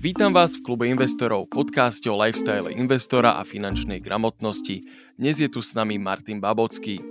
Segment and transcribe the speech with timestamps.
[0.00, 4.80] Vítam vás v klube investorov, podcaste o lifestyle investora a finančnej gramotnosti.
[5.20, 7.04] Dnes je tu s nami Martin Babocký.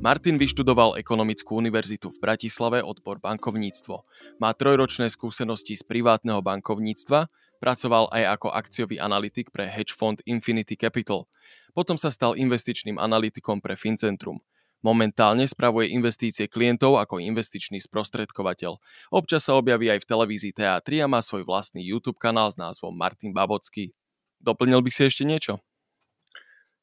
[0.00, 4.08] Martin vyštudoval Ekonomickú univerzitu v Bratislave odbor bankovníctvo.
[4.40, 7.28] Má trojročné skúsenosti z privátneho bankovníctva,
[7.60, 11.28] pracoval aj ako akciový analytik pre hedge fund Infinity Capital.
[11.76, 14.40] Potom sa stal investičným analytikom pre Fincentrum.
[14.82, 18.82] Momentálne spravuje investície klientov ako investičný sprostredkovateľ.
[19.14, 22.90] Občas sa objaví aj v televízii TA3 a má svoj vlastný YouTube kanál s názvom
[22.90, 23.94] Martin Babocký.
[24.42, 25.62] Doplnil by si ešte niečo?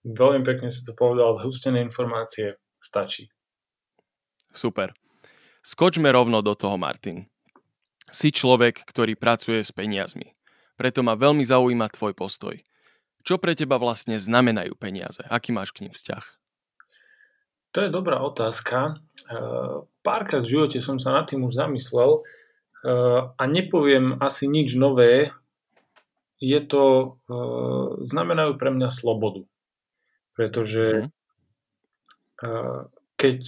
[0.08, 3.28] Veľmi pekne si to povedal, zhustené informácie stačí.
[4.56, 4.96] Super.
[5.60, 7.28] Skočme rovno do toho, Martin.
[8.08, 10.34] Si človek, ktorý pracuje s peniazmi.
[10.80, 12.56] Preto ma veľmi zaujíma tvoj postoj.
[13.28, 15.20] Čo pre teba vlastne znamenajú peniaze?
[15.28, 16.39] Aký máš k ním vzťah?
[17.72, 18.78] To je dobrá otázka.
[18.86, 19.38] E,
[20.02, 22.22] párkrát v živote som sa nad tým už zamyslel e,
[23.30, 25.30] a nepoviem asi nič nové.
[26.42, 27.38] Je to, e,
[28.10, 29.46] znamenajú pre mňa slobodu.
[30.34, 31.12] Pretože
[33.20, 33.40] keď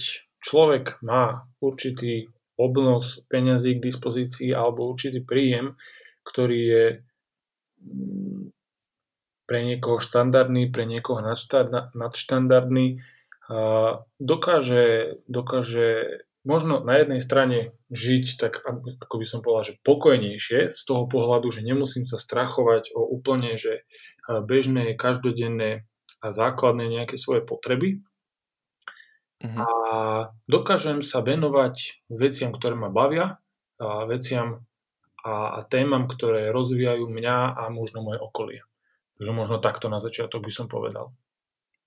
[0.44, 2.28] človek má určitý
[2.60, 5.80] obnos peňazí k dispozícii alebo určitý príjem,
[6.20, 6.84] ktorý je
[7.80, 8.52] mm,
[9.48, 11.24] pre niekoho štandardný, pre niekoho
[11.96, 13.00] nadštandardný,
[14.18, 17.58] dokáže, dokáže možno na jednej strane
[17.90, 18.62] žiť tak,
[19.02, 23.54] ako by som povedal, že pokojnejšie z toho pohľadu, že nemusím sa strachovať o úplne,
[23.58, 23.86] že
[24.28, 25.86] bežné, každodenné
[26.22, 28.02] a základné nejaké svoje potreby.
[29.42, 29.58] Mhm.
[29.58, 29.68] A
[30.46, 33.42] dokážem sa venovať veciam, ktoré ma bavia,
[33.82, 34.62] a veciam
[35.26, 38.60] a, a témam, ktoré rozvíjajú mňa a možno moje okolie.
[39.18, 41.10] Takže možno takto na začiatok by som povedal.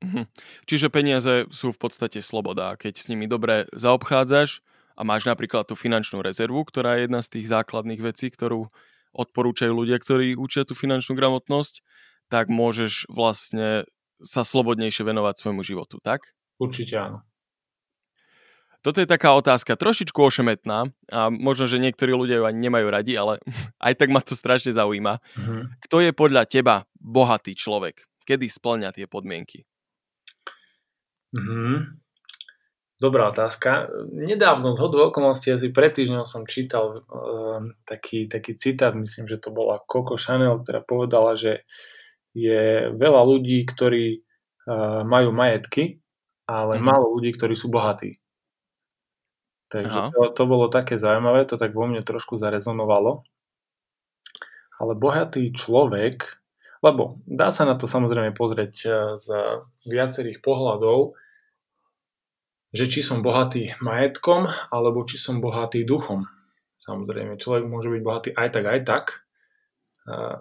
[0.04, 0.28] Mhm.
[0.68, 2.76] Čiže peniaze sú v podstate sloboda.
[2.76, 4.60] Keď s nimi dobre zaobchádzaš
[4.96, 8.68] a máš napríklad tú finančnú rezervu, ktorá je jedna z tých základných vecí, ktorú
[9.16, 11.80] odporúčajú ľudia, ktorí učia tú finančnú gramotnosť,
[12.28, 13.88] tak môžeš vlastne
[14.20, 16.36] sa slobodnejšie venovať svojmu životu, tak?
[16.60, 17.20] Určite áno.
[18.86, 23.18] Toto je taká otázka trošičku ošemetná a možno, že niektorí ľudia ju ani nemajú radi,
[23.18, 23.42] ale
[23.86, 25.18] aj tak ma to strašne zaujíma.
[25.18, 25.62] Mm-hmm.
[25.90, 28.06] Kto je podľa teba bohatý človek?
[28.30, 29.66] Kedy splňa tie podmienky?
[31.36, 32.00] Mm-hmm.
[32.96, 33.92] Dobrá otázka.
[34.08, 39.36] Nedávno z hodu okolností, asi pred týždňom som čítal uh, taký, taký citát, myslím, že
[39.36, 41.68] to bola Coco Chanel, ktorá povedala, že
[42.32, 46.00] je veľa ľudí, ktorí uh, majú majetky,
[46.48, 46.88] ale mm-hmm.
[46.88, 48.16] málo ľudí, ktorí sú bohatí.
[49.68, 53.28] Takže to, to bolo také zaujímavé, to tak vo mne trošku zarezonovalo.
[54.80, 56.40] Ale bohatý človek,
[56.80, 59.36] lebo dá sa na to samozrejme pozrieť uh, z
[59.84, 61.20] viacerých pohľadov,
[62.76, 66.28] že či som bohatý majetkom, alebo či som bohatý duchom.
[66.76, 69.06] Samozrejme, človek môže byť bohatý aj tak, aj tak.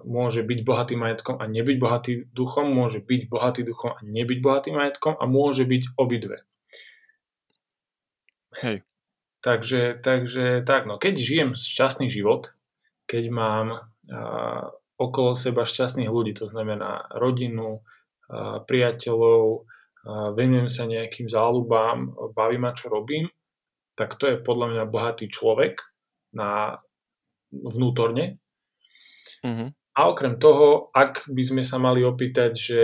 [0.05, 4.75] Môže byť bohatý majetkom a nebyť bohatý duchom, môže byť bohatý duchom a nebyť bohatý
[4.75, 6.43] majetkom a môže byť obidve.
[8.61, 8.83] Hej.
[9.41, 12.57] Takže, takže tak, no keď žijem šťastný život,
[13.05, 17.85] keď mám a, okolo seba šťastných ľudí, to znamená rodinu,
[18.29, 19.69] a, priateľov,
[20.07, 23.29] venujem sa nejakým záľubám, baví ma, čo robím,
[23.97, 25.81] tak to je podľa mňa bohatý človek
[26.35, 26.83] na
[27.51, 28.43] vnútorne.
[29.41, 29.69] Mm-hmm.
[29.95, 32.83] A okrem toho, ak by sme sa mali opýtať, že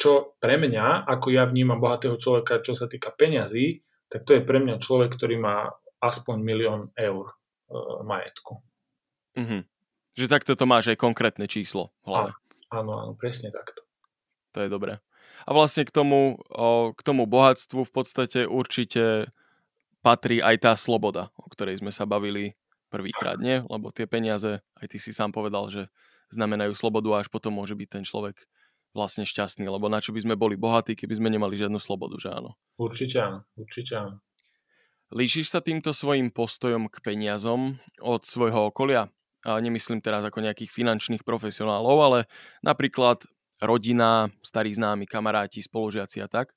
[0.00, 4.42] čo pre mňa, ako ja vnímam bohatého človeka, čo sa týka peňazí, tak to je
[4.46, 5.68] pre mňa človek, ktorý má
[6.00, 7.34] aspoň milión eur e,
[8.00, 8.64] majetku.
[9.36, 9.62] Mm-hmm.
[10.16, 12.30] Že takto to máš aj konkrétne číslo v hlave.
[12.72, 13.84] Áno, áno, presne takto.
[14.56, 14.96] To je dobré.
[15.46, 16.40] A vlastne k tomu,
[16.94, 19.30] k tomu bohatstvu v podstate určite
[20.02, 22.56] patrí aj tá sloboda, o ktorej sme sa bavili
[22.88, 23.60] prvýkrát, nie?
[23.68, 25.92] Lebo tie peniaze, aj ty si sám povedal, že
[26.32, 28.48] znamenajú slobodu a až potom môže byť ten človek
[28.96, 32.32] vlastne šťastný, lebo na čo by sme boli bohatí, keby sme nemali žiadnu slobodu, že
[32.32, 32.56] áno?
[32.80, 34.24] Určite áno, určite áno.
[35.12, 39.08] Líšiš sa týmto svojim postojom k peniazom od svojho okolia?
[39.46, 42.18] A nemyslím teraz ako nejakých finančných profesionálov, ale
[42.60, 43.22] napríklad
[43.62, 46.54] rodina, starí známi, kamaráti, spolužiaci a tak?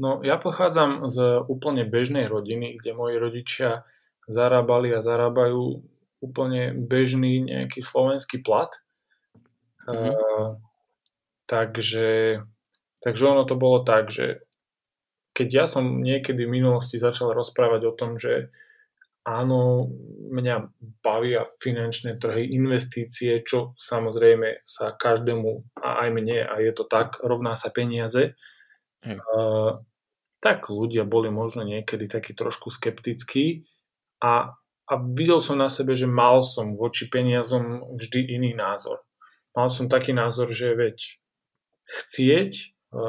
[0.00, 3.86] No, ja pochádzam z úplne bežnej rodiny, kde moji rodičia
[4.26, 5.84] zarábali a zarábajú
[6.22, 8.70] úplne bežný nejaký slovenský plat.
[9.86, 10.14] Mm-hmm.
[10.14, 10.58] Uh,
[11.50, 12.42] takže,
[13.02, 14.46] takže ono to bolo tak, že
[15.34, 18.54] keď ja som niekedy v minulosti začal rozprávať o tom, že
[19.22, 19.90] áno,
[20.32, 20.56] mňa
[21.02, 27.22] bavia finančné trhy, investície, čo samozrejme sa každému, a aj mne, a je to tak,
[27.22, 28.34] rovná sa peniaze,
[29.06, 29.70] uh,
[30.42, 33.62] tak ľudia boli možno niekedy takí trošku skeptickí.
[34.22, 34.58] A
[34.92, 39.00] a videl som na sebe, že mal som voči peniazom vždy iný názor.
[39.56, 40.98] Mal som taký názor, že veď
[41.86, 42.64] chcieť e,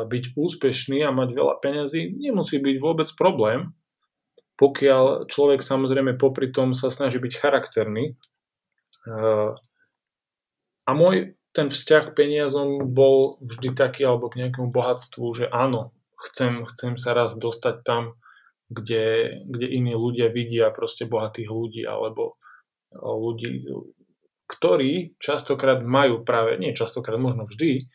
[0.07, 3.75] byť úspešný a mať veľa peňazí nemusí byť vôbec problém,
[4.57, 8.13] pokiaľ človek samozrejme popri tom sa snaží byť charakterný.
[8.13, 8.13] E,
[10.83, 15.93] a môj ten vzťah k peniazom bol vždy taký, alebo k nejakému bohatstvu, že áno,
[16.17, 18.17] chcem, chcem sa raz dostať tam,
[18.73, 22.33] kde, kde iní ľudia vidia proste bohatých ľudí alebo
[22.93, 23.69] ľudí,
[24.49, 27.89] ktorí častokrát majú práve, nie častokrát, možno vždy,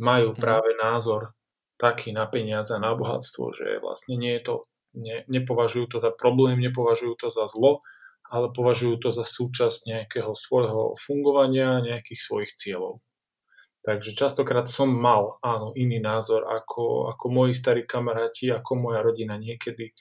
[0.00, 0.40] majú mhm.
[0.40, 1.36] práve názor
[1.76, 4.54] taký na peniaze na bohatstvo, že vlastne nie je to,
[4.96, 7.78] ne, nepovažujú to za problém, nepovažujú to za zlo,
[8.26, 12.98] ale považujú to za súčasť nejakého svojho fungovania, nejakých svojich cieľov.
[13.86, 19.38] Takže častokrát som mal, áno, iný názor ako, ako moji starí kamaráti, ako moja rodina
[19.38, 19.94] niekedy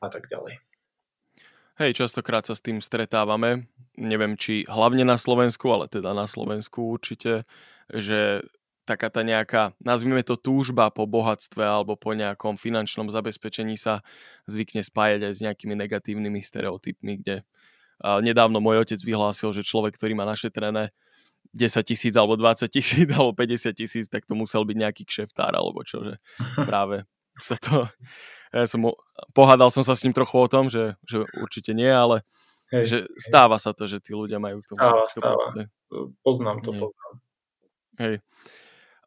[0.00, 0.64] a tak ďalej.
[1.76, 3.68] Hej, častokrát sa s tým stretávame.
[4.00, 7.44] Neviem, či hlavne na Slovensku, ale teda na Slovensku určite,
[7.92, 8.40] že
[8.82, 14.02] taká tá nejaká, nazvime to túžba po bohatstve alebo po nejakom finančnom zabezpečení sa
[14.50, 17.46] zvykne spájať aj s nejakými negatívnymi stereotypmi, kde
[18.02, 20.90] nedávno môj otec vyhlásil, že človek, ktorý má našetrené
[21.54, 25.86] 10 tisíc alebo 20 tisíc alebo 50 tisíc, tak to musel byť nejaký kšeftár alebo
[25.86, 26.14] čo, že
[26.68, 27.06] práve
[27.38, 27.86] sa to...
[28.52, 28.84] Ja som,
[29.32, 32.20] pohádal som sa s ním trochu o tom, že, že určite nie, ale
[32.68, 33.08] hej, že hej.
[33.16, 34.76] stáva sa to, že tí ľudia majú k tomu.
[34.76, 35.44] Stáva, stáva.
[36.20, 36.80] Poznám to, nie.
[36.84, 37.12] poznám.
[37.96, 38.14] Hej.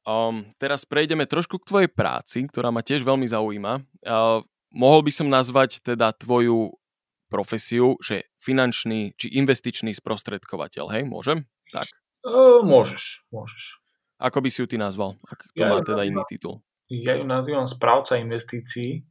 [0.05, 3.81] Um, teraz prejdeme trošku k tvojej práci, ktorá ma tiež veľmi zaujíma.
[4.05, 6.77] Uh, mohol by som nazvať teda tvoju
[7.25, 11.49] profesiu, že finančný či investičný sprostredkovateľ, hej, môžem?
[11.73, 11.89] Tak.
[12.21, 13.81] Uh, môžeš, môžeš.
[14.21, 15.17] Ako by si ju ty nazval?
[15.25, 16.61] Ak to ja má teda iný titul.
[16.85, 19.01] Ja ju nazývam správca investícií,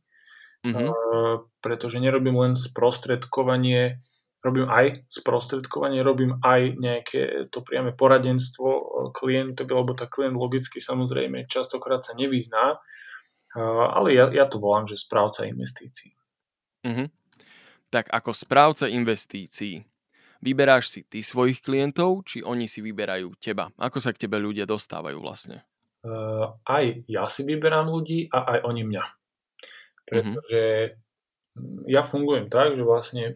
[0.62, 0.88] uh-huh.
[0.94, 3.98] uh, pretože nerobím len sprostredkovanie,
[4.44, 8.66] robím aj sprostredkovanie, robím aj nejaké to priame poradenstvo
[9.16, 14.84] klientovi, lebo tá klient logicky samozrejme častokrát sa nevyzná, uh, ale ja, ja to volám,
[14.84, 16.12] že správca investícií.
[16.84, 17.08] Uh-huh.
[17.88, 19.80] Tak ako správca investícií,
[20.44, 23.72] Vyberáš si ty svojich klientov, či oni si vyberajú teba?
[23.80, 25.64] Ako sa k tebe ľudia dostávajú vlastne?
[26.04, 29.04] Uh, aj ja si vyberám ľudí a aj oni mňa.
[30.04, 30.62] Pretože
[30.92, 31.88] uh-huh.
[31.88, 33.34] ja fungujem tak, že vlastne e,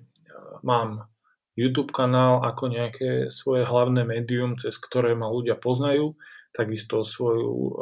[0.63, 1.11] mám
[1.59, 6.15] YouTube kanál ako nejaké svoje hlavné médium, cez ktoré ma ľudia poznajú,
[6.55, 7.73] takisto svoju uh,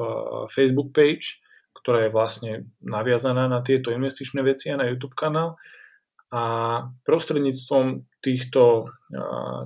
[0.49, 1.45] Facebook page,
[1.77, 5.61] ktorá je vlastne naviazaná na tieto investičné veci a na YouTube kanál
[6.35, 6.43] a
[7.07, 8.91] prostredníctvom týchto,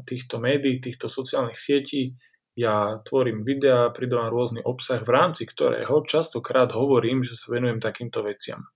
[0.05, 2.21] týchto médií, týchto sociálnych sietí
[2.61, 8.21] ja tvorím videá, pridávam rôzny obsah, v rámci ktorého častokrát hovorím, že sa venujem takýmto
[8.21, 8.69] veciam.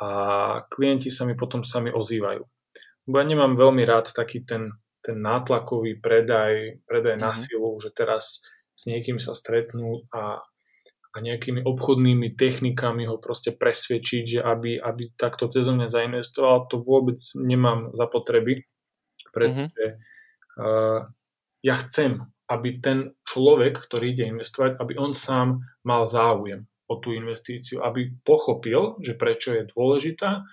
[0.00, 0.08] A
[0.72, 2.40] klienti sa mi potom sami ozývajú.
[3.06, 7.26] Bo ja nemám veľmi rád taký ten, ten nátlakový predaj, predaj mm-hmm.
[7.26, 7.38] na mhm.
[7.38, 8.42] silu, že teraz
[8.76, 10.44] s niekým sa stretnú a
[11.16, 16.84] a nejakými obchodnými technikami ho proste presvedčiť, že aby, aby takto cez mňa zainvestoval, to
[16.84, 18.68] vôbec nemám zapotreby,
[19.32, 20.60] pretože mm-hmm.
[20.60, 21.08] uh,
[21.64, 22.20] ja chcem,
[22.52, 25.56] aby ten človek, ktorý ide investovať, aby on sám
[25.88, 30.44] mal záujem o tú investíciu, aby pochopil, že prečo je dôležitá,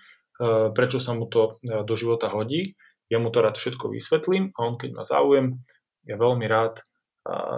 [0.73, 2.73] prečo sa mu to uh, do života hodí,
[3.11, 5.61] ja mu to rád všetko vysvetlím a on keď má záujem,
[6.07, 6.81] ja veľmi rád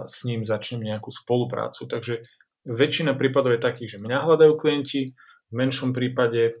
[0.06, 1.90] s ním začnem nejakú spoluprácu.
[1.90, 2.22] Takže
[2.70, 5.10] väčšina prípadov je takých, že mňa hľadajú klienti,
[5.50, 6.58] v menšom prípade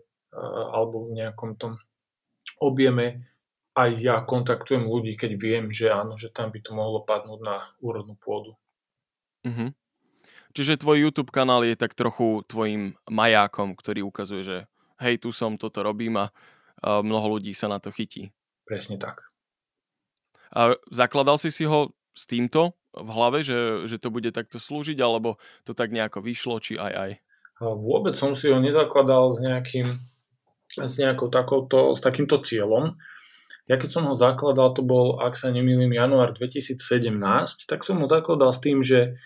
[0.74, 1.78] alebo v nejakom tom
[2.62, 3.26] objeme
[3.76, 7.56] aj ja kontaktujem ľudí, keď viem, že áno, že tam by to mohlo padnúť na
[7.84, 8.56] úrodnú pôdu.
[9.44, 9.70] Uh-huh.
[10.56, 14.58] Čiže tvoj YouTube kanál je tak trochu tvojim majákom, ktorý ukazuje, že
[15.00, 16.30] hej, tu som, toto robím a,
[16.84, 18.30] mnoho ľudí sa na to chytí.
[18.68, 19.24] Presne tak.
[20.52, 24.96] A zakladal si si ho s týmto v hlave, že, že to bude takto slúžiť,
[25.00, 27.10] alebo to tak nejako vyšlo, či aj aj?
[27.60, 29.96] Vôbec som si ho nezakladal s nejakým
[30.76, 33.00] s nejakou takouto, s takýmto cieľom.
[33.66, 36.76] Ja keď som ho zakladal, to bol, ak sa nemýlim, január 2017,
[37.66, 39.16] tak som ho zakladal s tým, že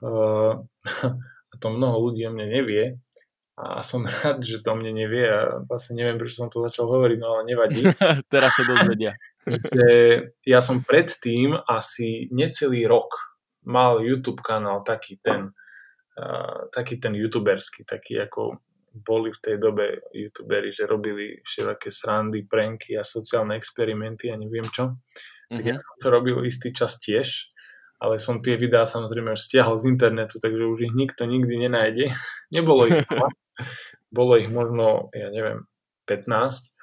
[0.00, 0.62] uh,
[1.52, 3.02] a to mnoho ľudí o mne nevie,
[3.54, 7.18] a som rád, že to mne nevie a vlastne neviem, prečo som to začal hovoriť,
[7.22, 7.82] no ale nevadí.
[8.32, 9.14] Teraz sa dozvedia
[9.46, 9.88] že
[10.44, 13.12] ja som predtým asi necelý rok
[13.64, 15.52] mal YouTube kanál taký ten,
[16.20, 18.60] uh, taký ten youtuberský, taký ako
[18.94, 24.66] boli v tej dobe youtuberi, že robili všelaké srandy, pranky a sociálne experimenty a neviem
[24.70, 24.94] čo.
[25.50, 25.66] Tak mm-hmm.
[25.66, 27.50] ja som to robil istý čas tiež,
[27.98, 32.14] ale som tie videá samozrejme už stiahol z internetu, takže už ich nikto nikdy nenájde.
[32.54, 33.02] Nebolo ich
[34.14, 35.66] Bolo ich možno, ja neviem,
[36.06, 36.76] 15.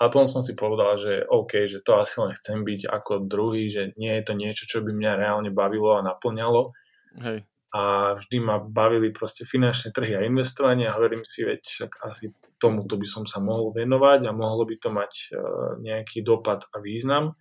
[0.00, 3.68] Ale potom som si povedal, že OK, že to asi len chcem byť ako druhý,
[3.68, 6.72] že nie je to niečo, čo by mňa reálne bavilo a naplňalo.
[7.20, 7.44] Hej.
[7.72, 12.32] A vždy ma bavili proste finančné trhy a investovanie a hovorím si, veď však asi
[12.60, 16.76] tomuto by som sa mohol venovať a mohlo by to mať uh, nejaký dopad a
[16.78, 17.34] význam.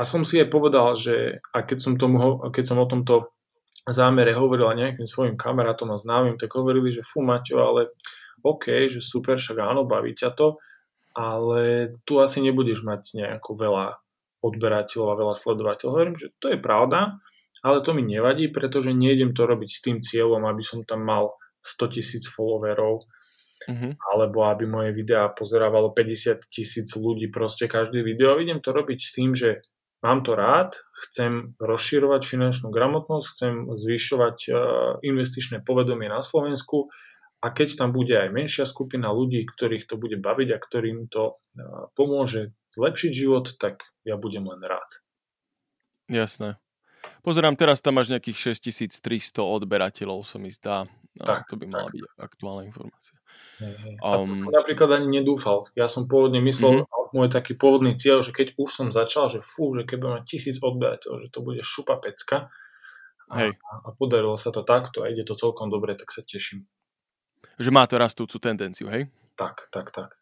[0.00, 3.36] A som si aj povedal, že a keď som, tomu, keď som o tomto
[3.88, 7.96] zámere hovoril a nejakým svojim kamarátom a známym, tak hovorili, že fú Maťo, ale
[8.44, 10.52] OK, že super, však áno, baví ťa to,
[11.16, 13.86] ale tu asi nebudeš mať nejako veľa
[14.40, 15.92] odberateľov a veľa sledovateľov.
[15.92, 17.16] Hovorím, že to je pravda,
[17.60, 21.36] ale to mi nevadí, pretože nejdem to robiť s tým cieľom, aby som tam mal
[21.60, 23.04] 100 tisíc followerov,
[23.68, 23.92] uh-huh.
[24.16, 28.40] alebo aby moje videá pozerávalo 50 tisíc ľudí proste každé video.
[28.40, 29.60] Idem to robiť s tým, že
[30.00, 34.56] mám to rád, chcem rozširovať finančnú gramotnosť, chcem zvyšovať uh,
[35.04, 36.88] investičné povedomie na Slovensku
[37.40, 41.32] a keď tam bude aj menšia skupina ľudí, ktorých to bude baviť a ktorým to
[41.32, 44.88] uh, pomôže zlepšiť život, tak ja budem len rád.
[46.10, 46.58] Jasné.
[47.20, 50.88] Pozerám, teraz tam máš nejakých 6300 odberateľov, sa mi zdá.
[51.18, 51.98] No, tak, to by mala tak.
[51.98, 53.18] byť aktuálna informácia.
[53.98, 55.66] Um, a napríklad ani nedúfal.
[55.74, 57.10] Ja som pôvodne myslel, mm-hmm.
[57.10, 60.24] môj taký pôvodný cieľ, že keď už som začal, že fú, že keď budem mať
[60.30, 62.46] tisíc odberateľov, že to bude šupa pecka.
[63.30, 63.50] A, Hej.
[63.58, 66.66] a podarilo sa to takto a ide to celkom dobre, tak sa teším.
[67.58, 69.06] Že má to rastúcu tendenciu, hej?
[69.38, 70.18] Tak, tak, tak.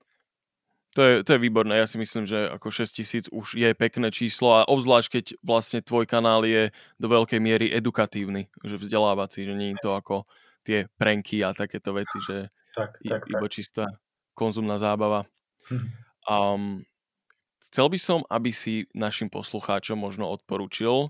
[0.96, 4.08] To je, to je výborné, ja si myslím, že ako 6 tisíc už je pekné
[4.08, 9.54] číslo a obzvlášť keď vlastne tvoj kanál je do veľkej miery edukatívny, že vzdelávací, že
[9.54, 10.24] nie je to ako
[10.68, 13.54] tie prenky a takéto veci, že tak, tak, iba tak.
[13.56, 13.88] čistá
[14.36, 15.24] konzumná zábava.
[15.72, 15.88] Hm.
[16.28, 16.64] Um,
[17.72, 21.08] chcel by som, aby si našim poslucháčom možno odporúčil,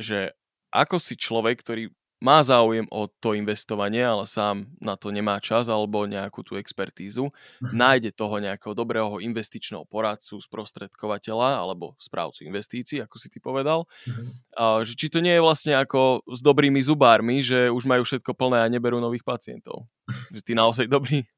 [0.00, 0.32] že
[0.72, 1.92] ako si človek, ktorý
[2.24, 7.28] má záujem o to investovanie, ale sám na to nemá čas alebo nejakú tú expertízu,
[7.28, 7.76] mm-hmm.
[7.76, 13.84] nájde toho nejakého dobrého investičného poradcu, sprostredkovateľa alebo správcu investícií, ako si ty povedal.
[14.08, 14.88] Mm-hmm.
[14.88, 18.72] Či to nie je vlastne ako s dobrými zubármi, že už majú všetko plné a
[18.72, 19.84] neberú nových pacientov.
[20.32, 21.28] Že ty naozaj dobrý?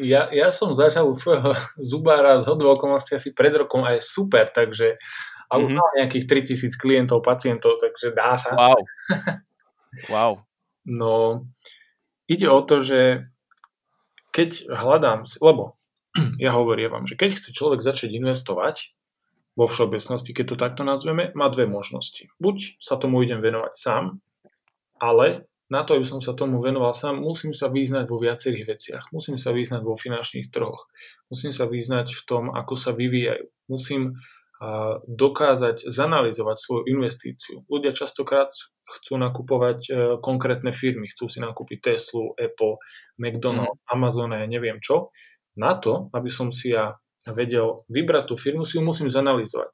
[0.00, 1.52] Ja, ja som začal u svojho
[1.92, 4.96] zubára z hodou okolností asi pred rokom a je super, takže
[5.46, 5.78] a už mm-hmm.
[5.78, 6.24] mal nejakých
[6.58, 8.50] 3000 klientov, pacientov, takže dá sa.
[8.56, 8.82] Wow.
[10.12, 10.46] Wow.
[10.86, 11.46] No,
[12.30, 13.26] ide o to, že
[14.30, 15.76] keď hľadám, lebo
[16.44, 18.96] ja hovorím vám, že keď chce človek začať investovať,
[19.56, 22.28] vo všeobecnosti, keď to takto nazveme, má dve možnosti.
[22.36, 24.20] Buď sa tomu idem venovať sám,
[25.00, 29.04] ale na to, aby som sa tomu venoval sám, musím sa význať vo viacerých veciach.
[29.10, 30.86] Musím sa význať vo finančných trhoch.
[31.26, 33.50] Musím sa význať v tom, ako sa vyvíjajú.
[33.66, 34.14] Musím
[35.10, 37.66] dokázať zanalizovať svoju investíciu.
[37.66, 38.48] Ľudia častokrát
[38.86, 39.90] chcú nakupovať e,
[40.22, 42.78] konkrétne firmy, chcú si nakúpiť Teslu, Apple,
[43.18, 43.90] McDonald's, mm.
[43.90, 45.10] Amazon a ja neviem čo.
[45.58, 46.94] Na to, aby som si ja
[47.26, 49.72] vedel vybrať tú firmu, si ju musím zanalizovať.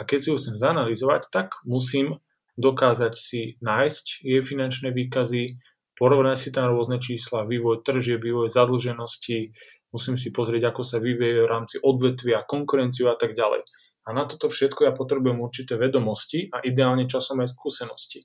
[0.00, 2.20] A keď si ju chcem zanalizovať, tak musím
[2.56, 5.60] dokázať si nájsť jej finančné výkazy,
[5.96, 9.52] porovnať si tam rôzne čísla, vývoj tržie, vývoj zadlženosti,
[9.92, 13.64] musím si pozrieť, ako sa vyvieje v rámci odvetvia, konkurenciu a tak ďalej.
[14.06, 18.24] A na toto všetko ja potrebujem určité vedomosti a ideálne časom aj skúsenosti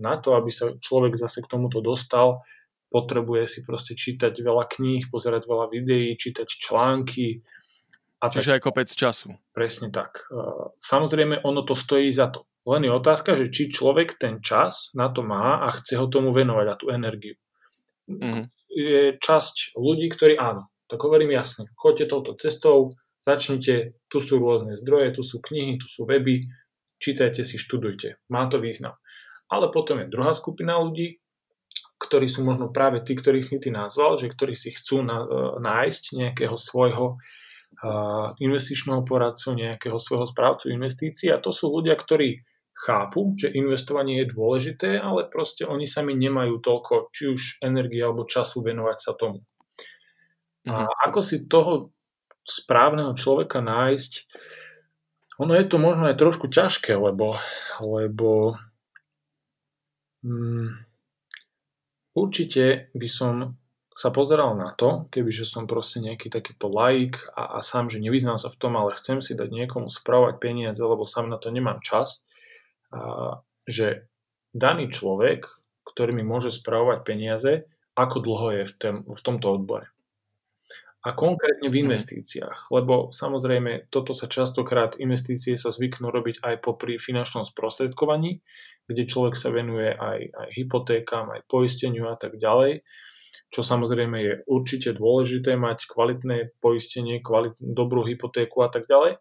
[0.00, 2.42] na to, aby sa človek zase k tomuto dostal,
[2.90, 7.46] potrebuje si proste čítať veľa kníh, pozerať veľa videí, čítať články.
[8.20, 9.28] A Čiže tak, aj kopec času.
[9.54, 10.26] Presne tak.
[10.82, 12.44] Samozrejme, ono to stojí za to.
[12.68, 16.28] Len je otázka, že či človek ten čas na to má a chce ho tomu
[16.28, 17.40] venovať a tú energiu.
[18.10, 18.44] Mm-hmm.
[18.68, 22.92] Je časť ľudí, ktorí áno, tak hovorím jasne, choďte touto cestou,
[23.24, 26.44] začnite, tu sú rôzne zdroje, tu sú knihy, tu sú weby,
[27.00, 28.20] čítajte si, študujte.
[28.28, 28.98] Má to význam.
[29.50, 31.18] Ale potom je druhá skupina ľudí,
[32.00, 35.28] ktorí sú možno práve tí, ktorých si ty nazval, že ktorí si chcú na, e,
[35.60, 37.20] nájsť nejakého svojho
[37.80, 44.24] uh, investičného poradcu, nejakého svojho správcu investícií a to sú ľudia, ktorí chápu, že investovanie
[44.24, 49.12] je dôležité, ale proste oni sami nemajú toľko či už energie alebo času venovať sa
[49.12, 49.44] tomu.
[50.68, 50.92] A mhm.
[51.08, 51.92] ako si toho
[52.44, 54.12] správneho človeka nájsť,
[55.40, 57.36] ono je to možno aj trošku ťažké, lebo,
[57.80, 58.60] lebo
[62.14, 63.60] určite by som
[63.90, 68.40] sa pozeral na to, kebyže som proste nejaký takýto laik a, a sám, že nevyznám
[68.40, 71.84] sa v tom, ale chcem si dať niekomu spravovať peniaze, lebo sám na to nemám
[71.84, 72.24] čas,
[72.94, 74.08] a, že
[74.56, 75.44] daný človek,
[75.84, 77.52] ktorý mi môže spravovať peniaze,
[77.98, 79.90] ako dlho je v, tém, v tomto odbore.
[81.00, 81.82] A konkrétne v mhm.
[81.88, 88.44] investíciách, lebo samozrejme toto sa častokrát, investície sa zvyknú robiť aj popri finančnom sprostredkovaní,
[88.90, 92.82] kde človek sa venuje aj, aj hypotékam, aj poisteniu a tak ďalej.
[93.50, 99.18] čo samozrejme je určite dôležité mať kvalitné poistenie, kvalit, dobrú hypotéku a tak ďalej.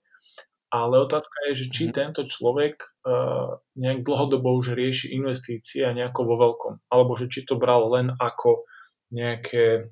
[0.69, 1.97] Ale otázka je, že či mm-hmm.
[1.97, 6.73] tento človek uh, nejak dlhodobo už rieši investície a nejako vo veľkom.
[6.93, 8.61] Alebo že či to bral len ako
[9.09, 9.89] nejaké,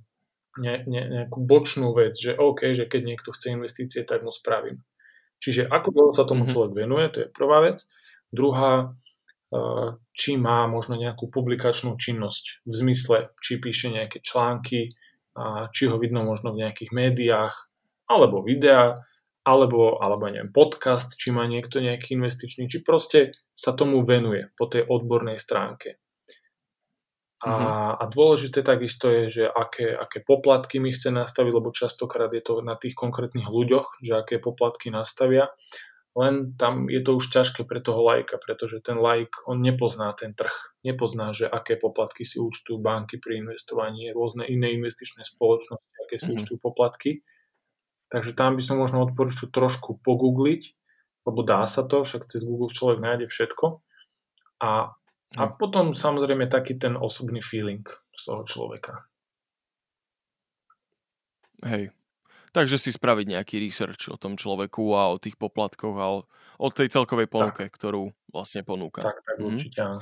[0.62, 4.86] ne, ne, nejakú bočnú vec, že OK, že keď niekto chce investície, tak mu spravím.
[5.42, 6.54] Čiže ako dlho sa tomu mm-hmm.
[6.54, 7.82] človek venuje, to je prvá vec.
[8.30, 8.94] Druhá,
[10.12, 14.92] či má možno nejakú publikačnú činnosť v zmysle, či píše nejaké články,
[15.72, 17.56] či ho vidno možno v nejakých médiách,
[18.12, 18.92] alebo videa,
[19.48, 24.68] alebo, alebo neviem, podcast, či má niekto nejaký investičný, či proste sa tomu venuje po
[24.68, 26.04] tej odbornej stránke.
[27.38, 28.02] A, mm-hmm.
[28.02, 32.66] a dôležité takisto je, že aké, aké poplatky mi chce nastaviť, lebo častokrát je to
[32.66, 35.48] na tých konkrétnych ľuďoch, že aké poplatky nastavia
[36.18, 40.34] len tam je to už ťažké pre toho lajka, pretože ten lajk, on nepozná ten
[40.34, 46.18] trh, nepozná, že aké poplatky si účtujú banky pri investovaní, rôzne iné investičné spoločnosti, aké
[46.18, 46.36] si mm.
[46.42, 47.22] účtujú poplatky.
[48.10, 50.74] Takže tam by som možno odporučil trošku pogoogliť,
[51.30, 53.84] lebo dá sa to, však cez Google človek nájde všetko.
[54.64, 54.98] A,
[55.38, 55.54] a mhm.
[55.62, 57.86] potom samozrejme taký ten osobný feeling
[58.18, 59.06] z toho človeka.
[61.62, 61.94] Hej,
[62.52, 66.18] Takže si spraviť nejaký research o tom človeku a o tých poplatkoch a o,
[66.58, 67.74] o tej celkovej ponuke, tak.
[67.76, 69.04] ktorú vlastne ponúka.
[69.04, 69.46] Tak, tak mhm.
[69.46, 70.02] určite áno.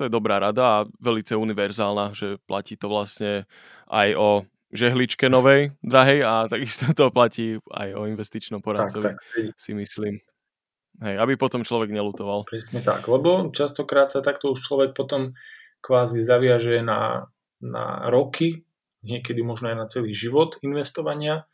[0.00, 3.44] To je dobrá rada a velice univerzálna, že platí to vlastne
[3.92, 4.28] aj o
[4.72, 9.52] žehličke novej, drahej a takisto to platí aj o investičnom poradcovi, tak, tak.
[9.54, 10.18] si myslím.
[11.00, 12.44] Hej, aby potom človek nelutoval.
[12.44, 15.32] Presne tak, lebo častokrát sa takto už človek potom
[15.80, 17.26] kvázi zaviaže na,
[17.58, 18.64] na roky
[19.02, 21.46] niekedy možno aj na celý život investovania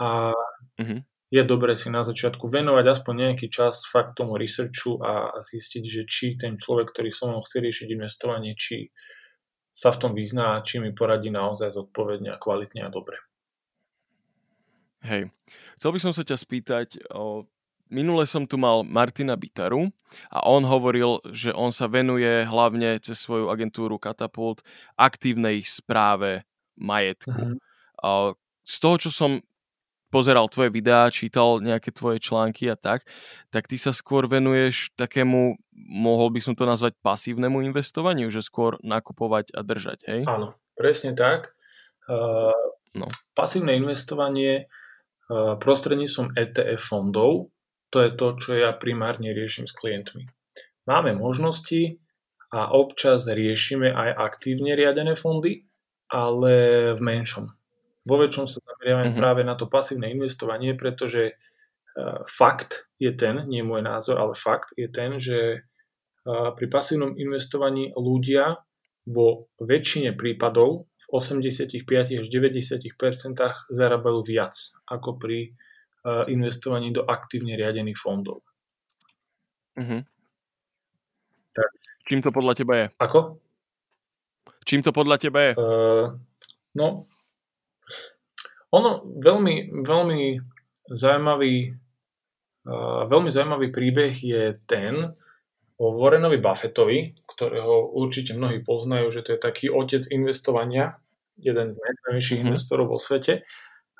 [0.00, 0.32] a
[0.80, 1.00] mm-hmm.
[1.30, 5.84] je dobré si na začiatku venovať aspoň nejaký čas fakt tomu researchu a, a zistiť,
[5.84, 8.88] že či ten človek, ktorý so mnou chce riešiť investovanie, či
[9.78, 13.20] sa v tom vyzná, či mi poradí naozaj zodpovedne a kvalitne a dobre.
[15.06, 15.30] Hej,
[15.78, 17.46] chcel by som sa ťa spýtať, o,
[17.86, 19.94] minule som tu mal Martina Bitaru
[20.26, 24.66] a on hovoril, že on sa venuje hlavne cez svoju agentúru Katapult
[24.98, 26.47] aktívnej správe
[26.78, 27.34] majetku.
[27.34, 27.58] Mm-hmm.
[28.62, 29.42] Z toho, čo som
[30.08, 33.04] pozeral tvoje videá, čítal nejaké tvoje články a tak,
[33.52, 38.80] tak ty sa skôr venuješ takému, mohol by som to nazvať pasívnemu investovaniu, že skôr
[38.80, 40.20] nakupovať a držať, hej?
[40.24, 41.52] Áno, presne tak.
[42.08, 42.56] Uh,
[42.96, 43.04] no.
[43.36, 44.64] Pasívne investovanie
[45.28, 47.52] uh, prostredníctvom ETF fondov,
[47.92, 50.24] to je to, čo ja primárne riešim s klientmi.
[50.88, 52.00] Máme možnosti
[52.48, 55.67] a občas riešime aj aktívne riadené fondy,
[56.08, 56.54] ale
[56.96, 57.46] v menšom.
[58.08, 59.20] Vo väčšom sa zameriavame uh-huh.
[59.20, 64.72] práve na to pasívne investovanie, pretože uh, fakt je ten, nie môj názor, ale fakt
[64.80, 65.60] je ten, že
[66.24, 68.64] uh, pri pasívnom investovaní ľudia
[69.08, 71.84] vo väčšine prípadov v 85
[72.20, 74.56] až 90 zarábajú viac
[74.88, 75.48] ako pri
[76.04, 78.44] uh, investovaní do aktívne riadených fondov.
[79.76, 80.00] Uh-huh.
[81.52, 81.70] Tak.
[82.08, 82.86] Čím to podľa teba je?
[83.00, 83.40] Ako?
[84.68, 85.52] Čím to podľa teba je?
[85.56, 86.12] Uh,
[86.76, 87.08] no,
[88.68, 90.20] ono veľmi, veľmi
[90.92, 91.72] zaujímavý,
[92.68, 95.16] uh, veľmi zaujímavý príbeh je ten
[95.80, 101.00] o Warrenovi Buffettovi, ktorého určite mnohí poznajú, že to je taký otec investovania,
[101.40, 102.52] jeden z najznámejších mm-hmm.
[102.52, 103.40] investorov vo svete.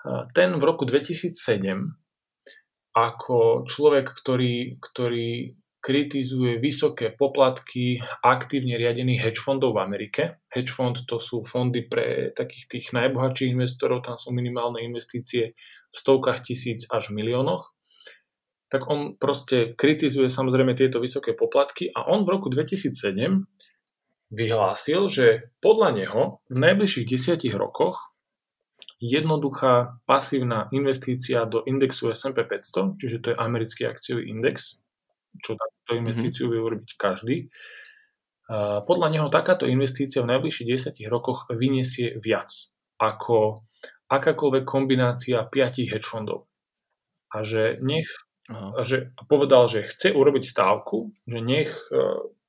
[0.05, 1.33] Uh, ten v roku 2007
[2.93, 10.23] ako človek, ktorý, ktorý kritizuje vysoké poplatky aktívne riadených hedge fondov v Amerike.
[10.51, 15.55] Hedge fond to sú fondy pre takých tých najbohatších investorov, tam sú minimálne investície
[15.89, 17.73] v stovkách tisíc až miliónoch.
[18.69, 23.49] Tak on proste kritizuje samozrejme tieto vysoké poplatky a on v roku 2007
[24.29, 25.27] vyhlásil, že
[25.65, 28.13] podľa neho v najbližších desiatich rokoch
[29.01, 34.83] jednoduchá pasívna investícia do indexu S&P 500, čiže to je americký akciový index,
[35.43, 36.59] čo takúto investíciu mm-hmm.
[36.59, 37.37] vie urobiť každý.
[38.89, 42.49] Podľa neho takáto investícia v najbližších 10 rokoch vyniesie viac
[42.97, 43.61] ako
[44.09, 46.49] akákoľvek kombinácia 5 hedge fondov.
[47.29, 48.09] A že nech,
[48.49, 48.81] Aha.
[48.81, 52.01] že povedal, že chce urobiť stávku, že nech e,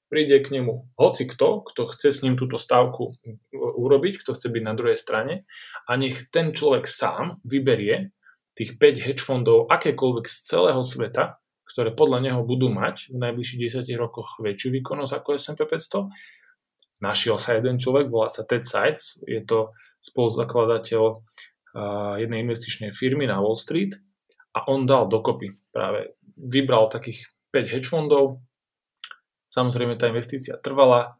[0.07, 3.19] príde k nemu hoci kto, kto chce s ním túto stávku
[3.53, 5.43] urobiť, kto chce byť na druhej strane
[5.83, 8.15] a nech ten človek sám vyberie
[8.55, 13.85] tých 5 hedge fondov akékoľvek z celého sveta ktoré podľa neho budú mať v najbližších
[13.85, 16.09] 10 rokoch väčšiu výkonnosť ako S&P 500.
[16.99, 19.71] Našiel sa jeden človek, volá sa Ted Sites, je to
[20.03, 21.21] spoluzakladateľ
[22.19, 23.93] jednej investičnej firmy na Wall Street
[24.57, 28.41] a on dal dokopy práve, vybral takých 5 hedge fondov,
[29.47, 31.19] samozrejme tá investícia trvala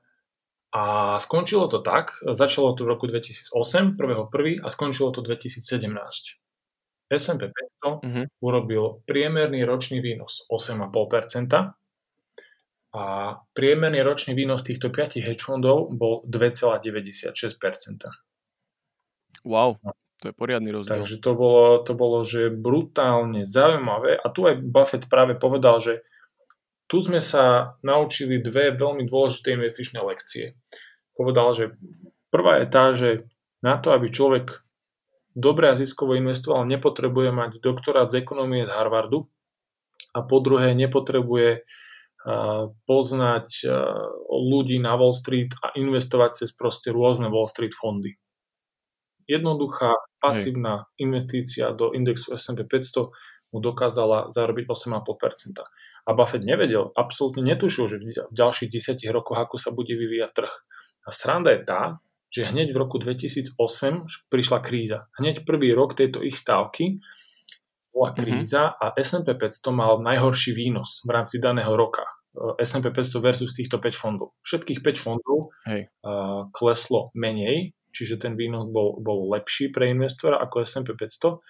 [0.70, 4.62] A skončilo to tak, začalo to v roku 2008, 1.1.
[4.62, 5.90] a skončilo to 2017.
[7.10, 7.50] S&P
[7.82, 8.26] 500 uh-huh.
[8.40, 11.74] urobil priemerný ročný výnos 8,5%
[12.90, 13.04] a
[13.54, 17.34] priemerný ročný výnos týchto 5 hedge fondov bol 2,96%.
[19.46, 19.78] Wow,
[20.20, 21.00] to je poriadny rozdiel.
[21.00, 26.02] Takže to bolo, to bolo, že brutálne zaujímavé a tu aj Buffett práve povedal, že
[26.90, 30.58] tu sme sa naučili dve veľmi dôležité investičné lekcie.
[31.14, 31.66] Povedal, že
[32.34, 33.30] prvá je tá, že
[33.62, 34.66] na to, aby človek
[35.40, 39.32] dobre a ziskovo investoval, nepotrebuje mať doktorát z ekonomie z Harvardu
[40.12, 41.64] a po druhé nepotrebuje
[42.84, 43.64] poznať
[44.28, 48.20] ľudí na Wall Street a investovať cez proste rôzne Wall Street fondy.
[49.24, 51.06] Jednoduchá pasívna Hej.
[51.06, 53.08] investícia do indexu S&P 500
[53.56, 55.64] mu dokázala zarobiť 8,5%.
[56.06, 60.54] A Buffett nevedel, absolútne netušil, že v ďalších 10 rokoch ako sa bude vyvíjať trh.
[61.06, 63.58] A sranda je tá, že hneď v roku 2008
[64.30, 65.02] prišla kríza.
[65.18, 67.02] Hneď prvý rok tejto ich stávky
[67.90, 68.18] bola mhm.
[68.18, 68.86] kríza mm-hmm.
[68.86, 72.06] a S&P 500 mal najhorší výnos v rámci daného roka.
[72.32, 74.38] E, S&P 500 versus týchto 5 fondov.
[74.46, 75.90] Všetkých 5 fondov Hej.
[76.06, 81.42] Uh, kleslo menej, čiže ten výnos bol, bol lepší pre investora ako S&P 500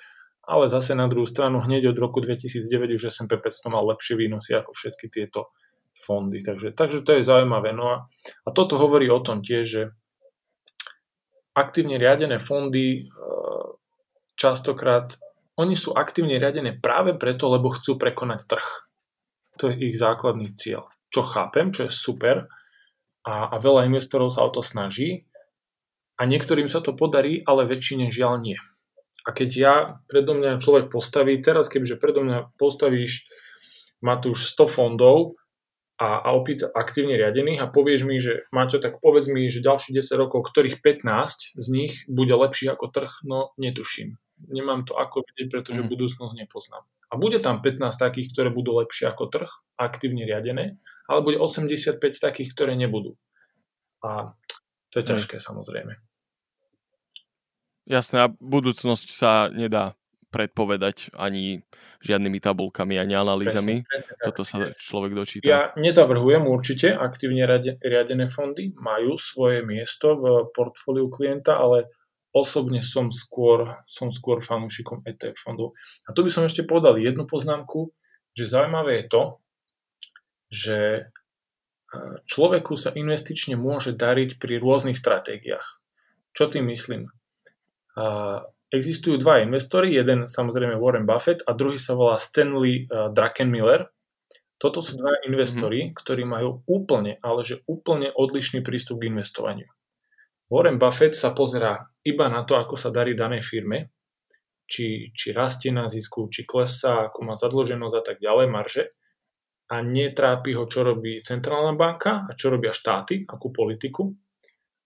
[0.50, 4.58] ale zase na druhú stranu hneď od roku 2009 už S&P 500 mal lepšie výnosy
[4.58, 5.54] ako všetky tieto
[5.94, 6.42] fondy.
[6.42, 7.70] Takže, takže to je zaujímavé.
[7.70, 7.98] No a,
[8.46, 9.82] a toto hovorí o tom tiež, že
[11.60, 13.19] aktívne riadené fondy e,
[14.39, 15.19] častokrát
[15.60, 18.67] oni sú aktívne riadené práve preto, lebo chcú prekonať trh.
[19.60, 20.88] To je ich základný cieľ.
[21.12, 22.48] Čo chápem, čo je super
[23.28, 25.28] a, a veľa investorov sa o to snaží
[26.15, 28.60] a niektorým sa to podarí, ale väčšine žiaľ nie.
[29.28, 29.76] A keď ja
[30.08, 33.28] predo mňa človek postaví, teraz kebyže predo mňa postavíš
[34.00, 35.36] Matúš 100 fondov
[36.00, 40.00] a, a opýta aktívne riadených a povieš mi, že Maťo, tak povedz mi, že ďalších
[40.00, 44.16] 10 rokov, ktorých 15 z nich bude lepší ako trh, no netuším.
[44.48, 45.92] Nemám to ako vidieť, pretože mm.
[45.92, 46.88] budúcnosť nepoznám.
[47.12, 50.80] A bude tam 15 takých, ktoré budú lepšie ako trh, aktívne riadené,
[51.12, 53.20] ale bude 85 takých, ktoré nebudú.
[54.00, 54.40] A
[54.96, 55.44] to je ťažké mm.
[55.44, 55.94] samozrejme.
[57.92, 59.99] Jasné, a budúcnosť sa nedá
[60.30, 61.65] predpovedať ani
[62.06, 63.82] žiadnymi tabulkami, ani analýzami.
[63.82, 65.46] Presne, presne Toto sa človek dočíta.
[65.50, 67.50] Ja nezavrhujem určite, aktívne
[67.82, 71.89] riadené fondy majú svoje miesto v portfóliu klienta, ale
[72.30, 75.74] osobne som skôr, som skôr fanúšikom ETF fondov.
[76.06, 77.89] A tu by som ešte povedal jednu poznámku,
[78.38, 79.24] že zaujímavé je to,
[80.50, 81.02] že e,
[82.30, 85.82] človeku sa investične môže dariť pri rôznych stratégiách.
[86.38, 87.10] Čo tým myslím?
[88.70, 93.90] Existujú dva investori, jeden samozrejme Warren Buffett a druhý sa volá Stanley uh, Druckenmiller.
[94.60, 95.98] Toto sú dva investori, mm-hmm.
[95.98, 99.66] ktorí majú úplne, ale že úplne odlišný prístup k investovaniu.
[100.50, 103.94] Warren Buffett sa pozerá iba na to, ako sa darí danej firme,
[104.70, 108.84] či, či rastie na zisku, či klesá, ako má zadlženosť a tak ďalej, marže.
[109.70, 114.10] A netrápi ho, čo robí centrálna banka a čo robia štáty, akú politiku.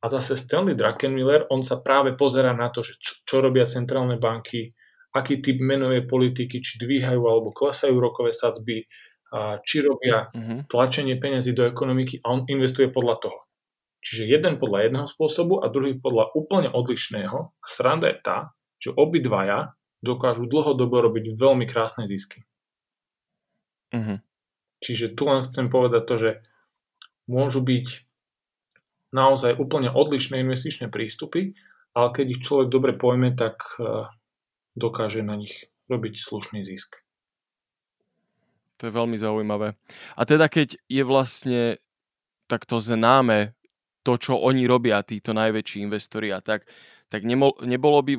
[0.03, 4.19] A zase Stanley Druckenmiller, on sa práve pozera na to, že čo, čo robia centrálne
[4.19, 4.67] banky,
[5.15, 8.83] aký typ menovej politiky, či dvíhajú alebo klesajú rokové sadzby,
[9.63, 10.67] či robia uh-huh.
[10.67, 13.39] tlačenie peniazy do ekonomiky a on investuje podľa toho.
[14.03, 17.37] Čiže jeden podľa jedného spôsobu a druhý podľa úplne odlišného.
[17.55, 18.37] A sranda je tá,
[18.83, 22.43] že obidvaja dokážu dlhodobo robiť veľmi krásne zisky.
[23.95, 24.19] Uh-huh.
[24.83, 26.31] Čiže tu len chcem povedať to, že
[27.31, 27.87] môžu byť
[29.13, 31.53] naozaj úplne odlišné investičné prístupy,
[31.93, 34.09] ale keď ich človek dobre pojme, tak e,
[34.73, 36.97] dokáže na nich robiť slušný zisk.
[38.81, 39.77] To je veľmi zaujímavé.
[40.17, 41.77] A teda keď je vlastne
[42.49, 43.53] takto známe
[44.01, 46.67] to, čo oni robia, títo najväčší investori a tak,
[47.07, 47.23] tak
[47.63, 48.13] nebolo by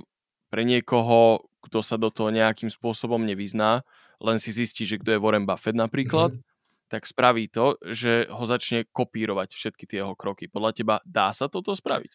[0.48, 3.82] pre niekoho, kto sa do toho nejakým spôsobom nevyzná,
[4.22, 6.53] len si zistí, že kto je Warren Buffett napríklad, mm-hmm
[6.94, 10.46] tak spraví to, že ho začne kopírovať všetky tie jeho kroky.
[10.46, 12.14] Podľa teba dá sa toto spraviť?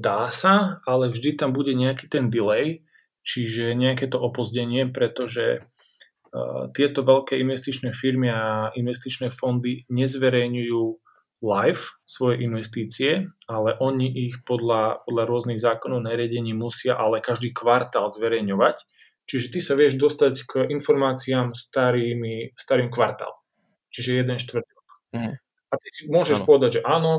[0.00, 2.88] Dá sa, ale vždy tam bude nejaký ten delay,
[3.20, 5.68] čiže nejaké to opozdenie, pretože
[6.72, 10.84] tieto veľké investičné firmy a investičné fondy nezverejňujú
[11.44, 18.08] live svoje investície, ale oni ich podľa, podľa rôznych zákonov nariadení musia ale každý kvartál
[18.08, 18.76] zverejňovať.
[19.28, 23.37] Čiže ty sa vieš dostať k informáciám starými, starým kvartál
[23.92, 24.88] čiže jeden štvrt rok.
[25.14, 25.34] Mm.
[25.68, 26.46] A ty si môžeš áno.
[26.48, 27.12] povedať, že áno,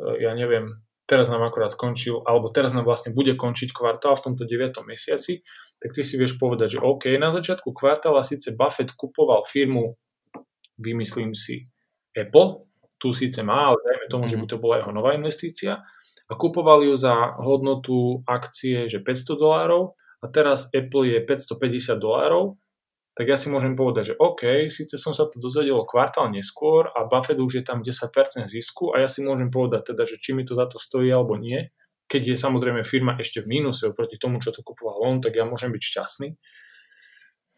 [0.00, 4.24] e, ja neviem, teraz nám akorát skončil, alebo teraz nám vlastne bude končiť kvartál v
[4.30, 4.78] tomto 9.
[4.86, 5.42] mesiaci,
[5.82, 9.98] tak ty si vieš povedať, že OK, na začiatku kvartála síce Buffett kupoval firmu,
[10.78, 11.66] vymyslím si,
[12.16, 14.30] Apple, tu síce má, ale dajme tomu, mm-hmm.
[14.30, 14.52] že by mhm.
[14.52, 15.72] to bola jeho nová investícia
[16.30, 22.54] a kupoval ju za hodnotu akcie, že 500 dolárov a teraz Apple je 550 dolárov,
[23.20, 27.04] tak ja si môžem povedať, že OK, síce som sa to dozvedel kvartál neskôr a
[27.04, 28.08] Buffett už je tam 10%
[28.48, 31.36] zisku a ja si môžem povedať teda, že či mi to za to stojí alebo
[31.36, 31.68] nie.
[32.08, 35.44] Keď je samozrejme firma ešte v mínuse oproti tomu, čo to kupoval on, tak ja
[35.44, 36.32] môžem byť šťastný.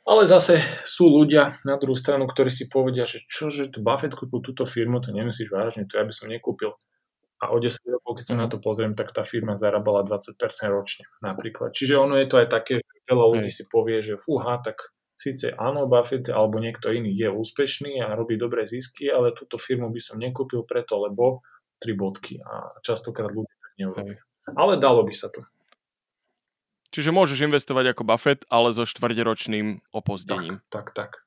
[0.03, 4.43] Ale zase sú ľudia na druhú stranu, ktorí si povedia, že čože tu Buffett kúpil
[4.43, 6.75] túto firmu, to nemyslíš vážne, to ja by som nekúpil.
[7.39, 8.53] A o 10 rokov, keď sa na mhm.
[8.55, 10.35] to pozriem, tak tá firma zarábala 20%
[10.75, 11.71] ročne napríklad.
[11.71, 14.91] Čiže ono je to aj také, že veľa ľudí si povie, že fúha, tak
[15.23, 19.87] síce áno, Buffett alebo niekto iný je úspešný a robí dobré zisky, ale túto firmu
[19.95, 21.47] by som nekúpil preto, lebo
[21.79, 24.21] tri bodky a častokrát ľudia tak neurobia.
[24.59, 25.47] Ale dalo by sa to.
[26.93, 30.61] Čiže môžeš investovať ako Buffett, ale so štvrťročným opozdením.
[30.69, 31.23] Tak, tak, tak.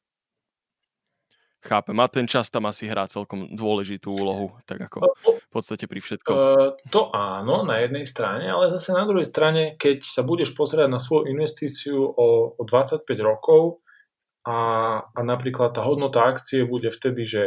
[1.65, 1.97] Chápem.
[1.97, 6.33] A ten čas tam asi hrá celkom dôležitú úlohu, tak ako v podstate pri všetkom.
[6.37, 10.85] Uh, to áno, na jednej strane, ale zase na druhej strane, keď sa budeš pozerať
[10.85, 13.81] na svoju investíciu o, o 25 rokov
[14.45, 14.57] a,
[15.09, 17.43] a napríklad tá hodnota akcie bude vtedy, že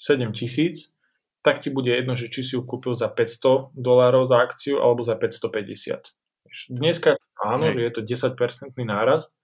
[0.00, 0.96] 7 tisíc,
[1.44, 5.04] tak ti bude jedno, že či si ju kúpil za 500 dolárov za akciu alebo
[5.04, 6.72] za 550.
[6.72, 7.74] Dneska áno, Hej.
[7.76, 9.36] že je to 10% nárast,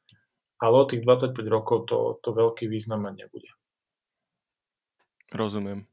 [0.59, 3.51] ale od tých 25 rokov to, to veľký význam mať nebude.
[5.29, 5.85] Rozumiem.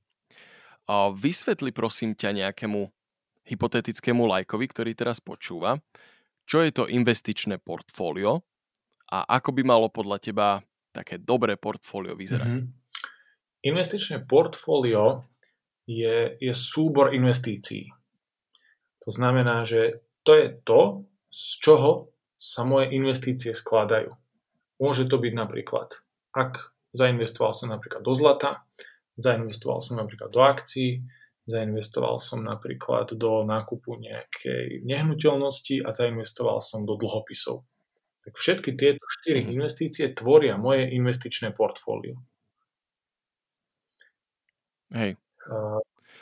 [0.85, 2.87] A vysvetli prosím ťa nejakému
[3.45, 5.81] hypotetickému lajkovi, ktorý teraz počúva,
[6.45, 8.45] čo je to investičné portfólio
[9.09, 10.47] a ako by malo podľa teba
[10.95, 12.47] také dobré portfólio vyzerať?
[12.47, 13.67] Mm-hmm.
[13.67, 15.27] Investičné portfólio
[15.83, 17.91] je, je súbor investícií.
[19.03, 20.81] To znamená, že to je to,
[21.29, 24.15] z čoho sa moje investície skladajú.
[24.79, 26.01] Môže to byť napríklad,
[26.33, 28.65] ak zainvestoval som napríklad do zlata,
[29.19, 31.03] zainvestoval som napríklad do akcií,
[31.45, 37.61] zainvestoval som napríklad do nákupu nejakej nehnuteľnosti a zainvestoval som do dlhopisov.
[38.25, 39.49] Tak všetky tieto štyri mhm.
[39.53, 42.17] investície tvoria moje investičné portfólio.
[44.93, 45.17] Hej.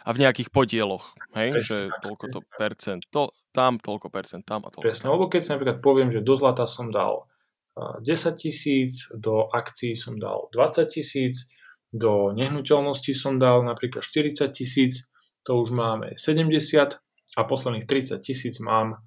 [0.03, 1.55] A v nejakých podieloch, hej?
[1.55, 4.83] Presne, že toľko to percent, to, tam toľko percent, tam a toľko.
[4.83, 7.31] Presne, lebo keď si napríklad poviem, že do zlata som dal
[7.79, 8.03] 10
[8.35, 11.47] tisíc, do akcií som dal 20 tisíc,
[11.93, 15.07] do nehnuteľnosti som dal napríklad 40 tisíc,
[15.45, 16.99] to už máme 70
[17.37, 19.01] a posledných 30 tisíc mám,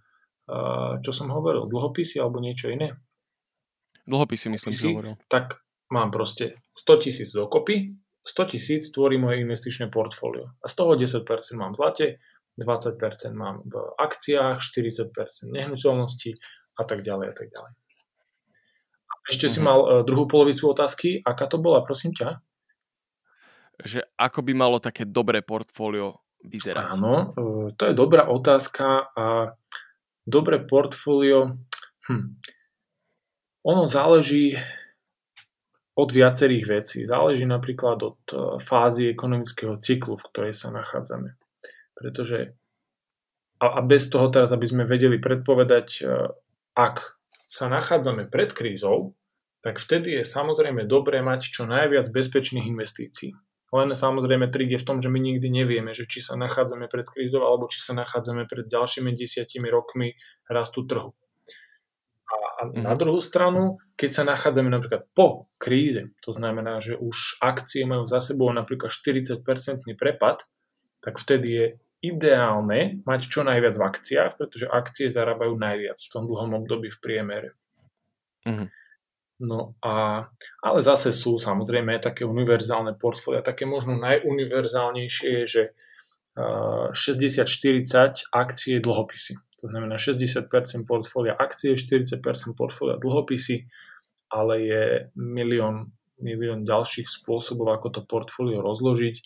[1.03, 2.95] čo som hovoril, dlhopisy alebo niečo iné?
[4.07, 5.15] Dlhopisy myslím, že hovoril.
[5.27, 5.59] Tak
[5.91, 10.51] mám proste 100 tisíc dokopy 100 tisíc tvorí moje investičné portfólio.
[10.59, 11.23] A z toho 10%
[11.55, 12.07] mám v zlate,
[12.59, 12.99] 20%
[13.39, 15.15] mám v akciách, 40%
[15.55, 16.35] nehnuteľnosti
[16.77, 17.73] a tak ďalej a tak ďalej.
[19.07, 19.55] A ešte mm-hmm.
[19.55, 19.65] si mhm.
[19.65, 21.23] mal uh, druhú polovicu otázky.
[21.23, 22.43] Aká to bola, prosím ťa?
[23.87, 26.99] Že ako by malo také dobré portfólio vyzerať?
[26.99, 29.55] Áno, uh, to je dobrá otázka a
[30.27, 31.57] dobré portfólio,
[32.11, 32.37] hm,
[33.67, 34.59] ono záleží
[35.97, 36.99] od viacerých vecí.
[37.09, 41.41] Záleží napríklad od e, fázy ekonomického cyklu, v ktorej sa nachádzame.
[41.97, 42.53] Pretože
[43.57, 46.31] a, bez toho teraz, aby sme vedeli predpovedať, e,
[46.77, 47.17] ak
[47.49, 49.17] sa nachádzame pred krízou,
[49.65, 53.33] tak vtedy je samozrejme dobré mať čo najviac bezpečných investícií.
[53.75, 57.07] Len samozrejme trik je v tom, že my nikdy nevieme, že či sa nachádzame pred
[57.07, 60.15] krízou alebo či sa nachádzame pred ďalšími desiatimi rokmi
[60.47, 61.15] rastu trhu.
[62.57, 67.85] A na druhú stranu, keď sa nachádzame napríklad po kríze, to znamená, že už akcie
[67.85, 70.41] majú za sebou napríklad 40-percentný prepad,
[71.05, 71.67] tak vtedy je
[72.01, 76.99] ideálne mať čo najviac v akciách, pretože akcie zarábajú najviac v tom dlhom období v
[77.03, 77.51] priemere.
[78.47, 78.86] Mm-hmm.
[79.37, 80.25] No a,
[80.65, 83.45] ale zase sú samozrejme také univerzálne portfólia.
[83.45, 85.63] Také možno najuniverzálnejšie je, že
[86.41, 89.37] uh, 60-40 akcie dlhopisy.
[89.61, 90.49] To znamená 60%
[90.89, 92.21] portfólia akcie, 40%
[92.57, 93.69] portfólia dlhopisy,
[94.33, 94.83] ale je
[95.17, 99.17] milión, milión ďalších spôsobov, ako to portfólio rozložiť.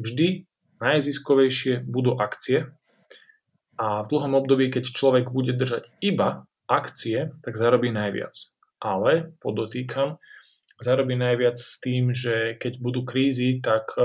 [0.00, 0.48] Vždy
[0.80, 2.72] najziskovejšie budú akcie
[3.76, 8.53] a v dlhom období, keď človek bude držať iba akcie, tak zarobí najviac.
[8.84, 10.20] Ale, podotýkam,
[10.76, 14.04] zarobí najviac s tým, že keď budú krízy, tak eh,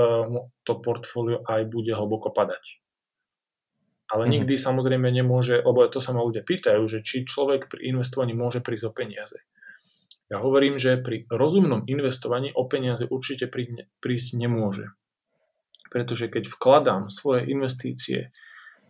[0.64, 2.80] to portfólio aj bude hlboko padať.
[4.10, 4.34] Ale mm-hmm.
[4.42, 8.58] nikdy samozrejme nemôže, lebo to sa ma ľudia pýtajú, že či človek pri investovaní môže
[8.58, 9.38] prísť o peniaze.
[10.30, 14.94] Ja hovorím, že pri rozumnom investovaní o peniaze určite prísť nemôže.
[15.90, 18.30] Pretože keď vkladám svoje investície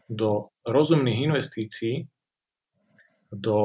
[0.05, 2.13] do rozumných investícií,
[3.33, 3.61] do,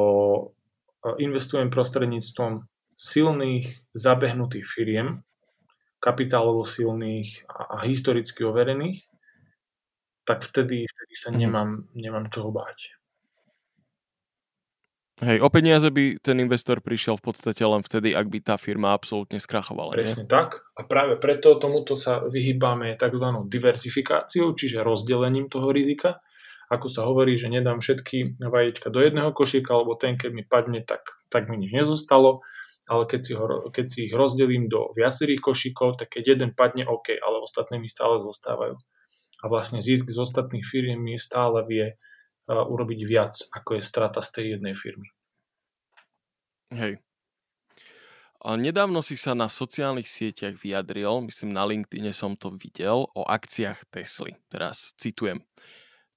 [1.22, 2.65] investujem prostredníctvom
[2.98, 5.22] silných, zabehnutých firiem,
[6.02, 9.06] kapitálovo silných a, historicky overených,
[10.26, 11.38] tak vtedy, vtedy sa mm.
[11.38, 12.98] nemám, nemám čoho báť.
[15.24, 18.91] Hej, o peniaze by ten investor prišiel v podstate len vtedy, ak by tá firma
[18.91, 19.96] absolútne skrachovala.
[19.96, 20.32] Presne nie?
[20.32, 20.60] tak.
[20.76, 23.24] A práve preto tomuto sa vyhýbame tzv.
[23.48, 26.20] diversifikáciou, čiže rozdelením toho rizika.
[26.71, 30.82] Ako sa hovorí, že nedám všetky vajíčka do jedného košíka, alebo ten, keď mi padne,
[30.82, 32.34] tak, tak mi nič nezostalo.
[32.86, 36.86] Ale keď si, ho, keď si ich rozdelím do viacerých košíkov, tak keď jeden padne,
[36.86, 38.78] OK, ale ostatné mi stále zostávajú.
[39.41, 41.97] A vlastne zisk z ostatných firiem mi stále vie
[42.45, 45.10] urobiť viac, ako je strata z tej jednej firmy.
[46.69, 47.01] Hej.
[48.45, 53.25] A nedávno si sa na sociálnych sieťach vyjadril, myslím na LinkedIne som to videl, o
[53.25, 54.38] akciách Tesly.
[54.54, 55.41] Teraz citujem.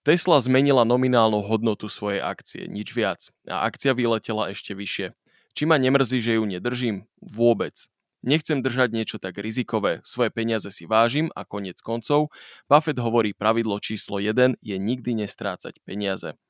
[0.08, 3.28] Tesla zmenila nominálnu hodnotu svojej akcie, nič viac.
[3.44, 5.12] A akcia vyletela ešte vyššie.
[5.52, 7.04] Či ma nemrzí, že ju nedržím?
[7.20, 7.76] Vôbec.
[8.24, 12.32] Nechcem držať niečo tak rizikové, svoje peniaze si vážim a konec koncov,
[12.72, 16.40] Buffett hovorí pravidlo číslo 1 je nikdy nestrácať peniaze.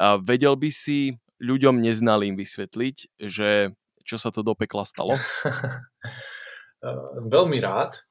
[0.00, 3.76] A vedel by si ľuďom neznalým vysvetliť, že
[4.08, 5.20] čo sa to do pekla stalo?
[7.28, 8.08] Veľmi rád.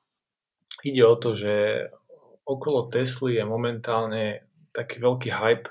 [0.86, 1.90] Ide o to, že
[2.46, 5.70] okolo Tesly je momentálne taký veľký hype.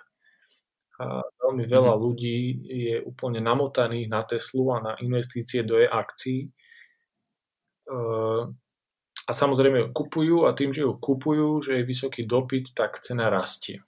[1.01, 2.05] A veľmi veľa mm-hmm.
[2.05, 2.37] ľudí
[2.69, 6.45] je úplne namotaných na Teslu a na investície do jej akcií
[9.27, 13.31] a samozrejme ju kupujú a tým, že ju kupujú, že je vysoký dopyt, tak cena
[13.31, 13.83] rastie.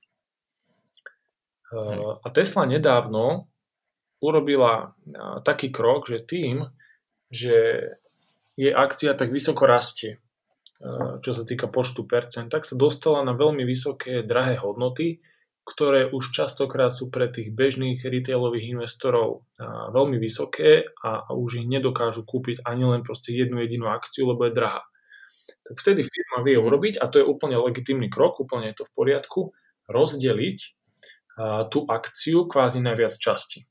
[2.22, 3.50] A Tesla nedávno
[4.22, 4.94] urobila
[5.42, 6.70] taký krok, že tým,
[7.26, 7.90] že
[8.54, 10.21] jej akcia tak vysoko rastie,
[11.22, 15.22] čo sa týka počtu percent, tak sa dostala na veľmi vysoké, drahé hodnoty,
[15.62, 19.46] ktoré už častokrát sú pre tých bežných retailových investorov
[19.94, 24.58] veľmi vysoké a, už ich nedokážu kúpiť ani len proste jednu jedinú akciu, lebo je
[24.58, 24.82] drahá.
[25.62, 26.66] Tak vtedy firma vie mhm.
[26.66, 29.40] urobiť, a to je úplne legitímny krok, úplne je to v poriadku,
[29.86, 30.58] rozdeliť
[31.72, 33.64] tú akciu kvázi na viac časti.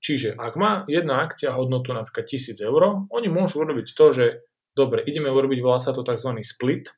[0.00, 4.26] Čiže ak má jedna akcia hodnotu napríklad 1000 eur, oni môžu urobiť to, že
[4.76, 6.36] dobre, ideme urobiť, volá sa to tzv.
[6.44, 6.92] split,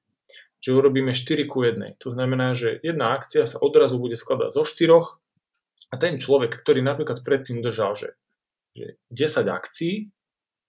[0.59, 2.03] že urobíme 4 ku 1.
[2.03, 4.91] To znamená, že jedna akcia sa odrazu bude skladať zo 4
[5.89, 8.09] a ten človek, ktorý napríklad predtým držal, že,
[8.75, 10.11] že 10 akcií,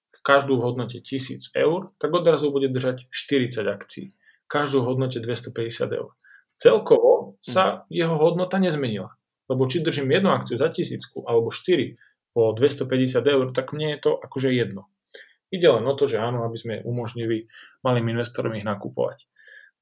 [0.10, 4.06] v každú v hodnote 1000 eur, tak odrazu bude držať 40 akcií,
[4.50, 6.14] každú v hodnote 250 eur.
[6.60, 7.94] Celkovo sa mm.
[7.94, 9.16] jeho hodnota nezmenila.
[9.50, 11.98] Lebo či držím jednu akciu za tisícku alebo 4
[12.36, 14.86] po 250 eur, tak mne je to akože jedno.
[15.50, 17.50] Ide len o to, že áno, aby sme umožnili
[17.82, 19.26] malým investorom ich nakupovať.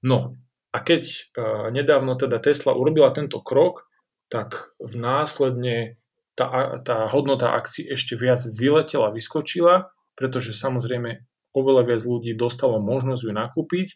[0.03, 0.39] No
[0.71, 3.87] a keď uh, nedávno teda Tesla urobila tento krok,
[4.27, 5.99] tak v následne
[6.37, 11.25] tá, tá hodnota akcií ešte viac vyletela, vyskočila, pretože samozrejme
[11.57, 13.87] oveľa viac ľudí dostalo možnosť ju nakúpiť.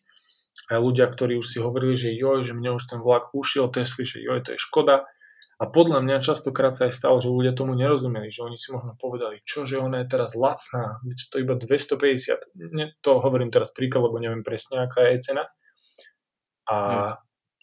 [0.72, 4.08] A ľudia, ktorí už si hovorili, že joj, že mne už ten vlak ušiel Tesly,
[4.08, 5.08] že joj, to je škoda.
[5.62, 8.98] A podľa mňa častokrát sa aj stalo, že ľudia tomu nerozumeli, že oni si možno
[8.98, 10.98] povedali, čo, že ona je teraz lacná,
[11.30, 12.58] to iba 250.
[12.74, 15.46] Ne, to hovorím teraz príklad, lebo neviem presne, aká je cena
[16.66, 16.78] a,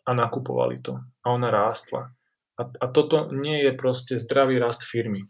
[0.07, 1.03] a nakupovali to.
[1.27, 2.15] A ona rástla.
[2.55, 5.27] A, a toto nie je proste zdravý rast firmy.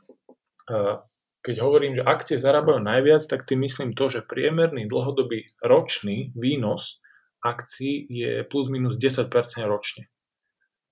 [1.40, 7.00] Keď hovorím, že akcie zarábajú najviac, tak tým myslím to, že priemerný dlhodobý ročný výnos
[7.40, 9.32] akcií je plus minus 10%
[9.64, 10.12] ročne.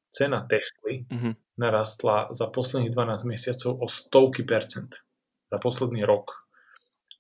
[0.09, 1.46] Cena Tesly mm-hmm.
[1.57, 5.03] Narastla za posledných 12 mesiacov o stovky percent.
[5.49, 6.47] Za posledný rok.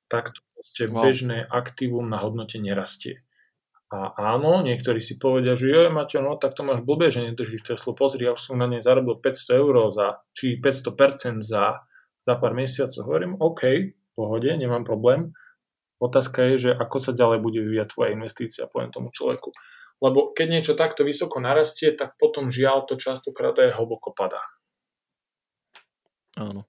[0.06, 0.44] Takto
[0.86, 1.02] wow.
[1.02, 3.20] bežné aktívum na hodnote nerastie.
[3.86, 7.62] A áno, niektorí si povedia, že jo, Maťo, no tak to máš blbé, že nedržíš
[7.62, 7.94] Teslu.
[7.94, 11.86] Pozri, ja už som na nej zarobil 500 eur za, či 500% za,
[12.26, 13.06] za pár mesiacov.
[13.06, 15.30] Hovorím, OK, pohode, nemám problém.
[16.02, 19.54] Otázka je, že ako sa ďalej bude vyvíjať tvoja investícia, poviem tomu človeku.
[20.00, 24.44] Lebo keď niečo takto vysoko narastie, tak potom žiaľ to častokrát aj hlboko padá.
[26.36, 26.68] Áno.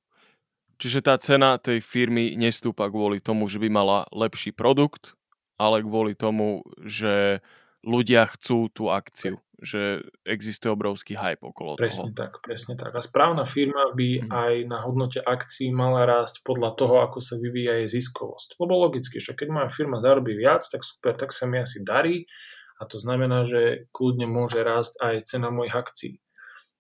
[0.78, 5.18] Čiže tá cena tej firmy nestúpa kvôli tomu, že by mala lepší produkt,
[5.58, 7.42] ale kvôli tomu, že
[7.82, 12.14] ľudia chcú tú akciu, že existuje obrovský hype okolo presne toho.
[12.14, 12.94] Presne tak, presne tak.
[12.94, 14.30] A správna firma by mm.
[14.30, 18.62] aj na hodnote akcií mala rásť podľa toho, ako sa vyvíja jej ziskovosť.
[18.62, 22.30] Lebo logicky, že keď moja firma zarobí viac, tak super, tak sa mi asi darí
[22.78, 26.16] a to znamená, že kľudne môže rásť aj cena mojich akcií.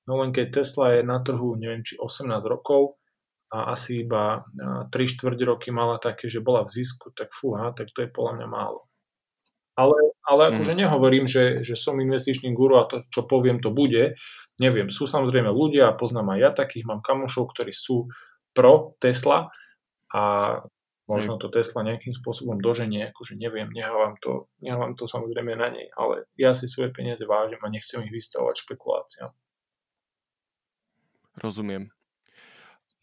[0.07, 2.95] No len keď Tesla je na trhu, neviem, či 18 rokov,
[3.47, 7.95] a asi iba 3 štvrť roky mala také, že bola v zisku, tak fúha, tak
[7.95, 8.91] to je podľa mňa málo.
[9.77, 9.95] Ale,
[10.25, 10.49] ale mm.
[10.51, 14.17] akože nehovorím, že, že som investičný guru a to, čo poviem, to bude.
[14.59, 18.09] Neviem, sú samozrejme ľudia, poznám aj ja takých, mám kamošov, ktorí sú
[18.51, 19.47] pro Tesla
[20.11, 20.23] a
[21.07, 25.87] Možno to Tesla nejakým spôsobom doženie, akože neviem, nehávam to, nehávam to samozrejme na nej,
[25.95, 29.31] ale ja si svoje peniaze vážim a nechcem ich vystavovať špekuláciám.
[31.39, 31.87] Rozumiem.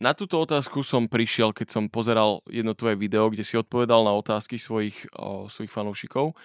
[0.02, 4.12] Na túto otázku som prišiel, keď som pozeral jedno tvoje video, kde si odpovedal na
[4.12, 6.36] otázky svojich, o, svojich fanúšikov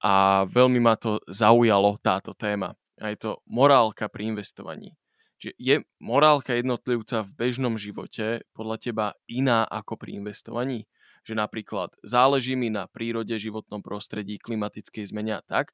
[0.00, 2.72] a veľmi ma to zaujalo táto téma.
[3.02, 4.96] A je to morálka pri investovaní.
[5.40, 10.84] Že je morálka jednotlivca v bežnom živote podľa teba iná ako pri investovaní?
[11.24, 15.72] Že napríklad záleží mi na prírode, životnom prostredí, klimatickej zmene a tak,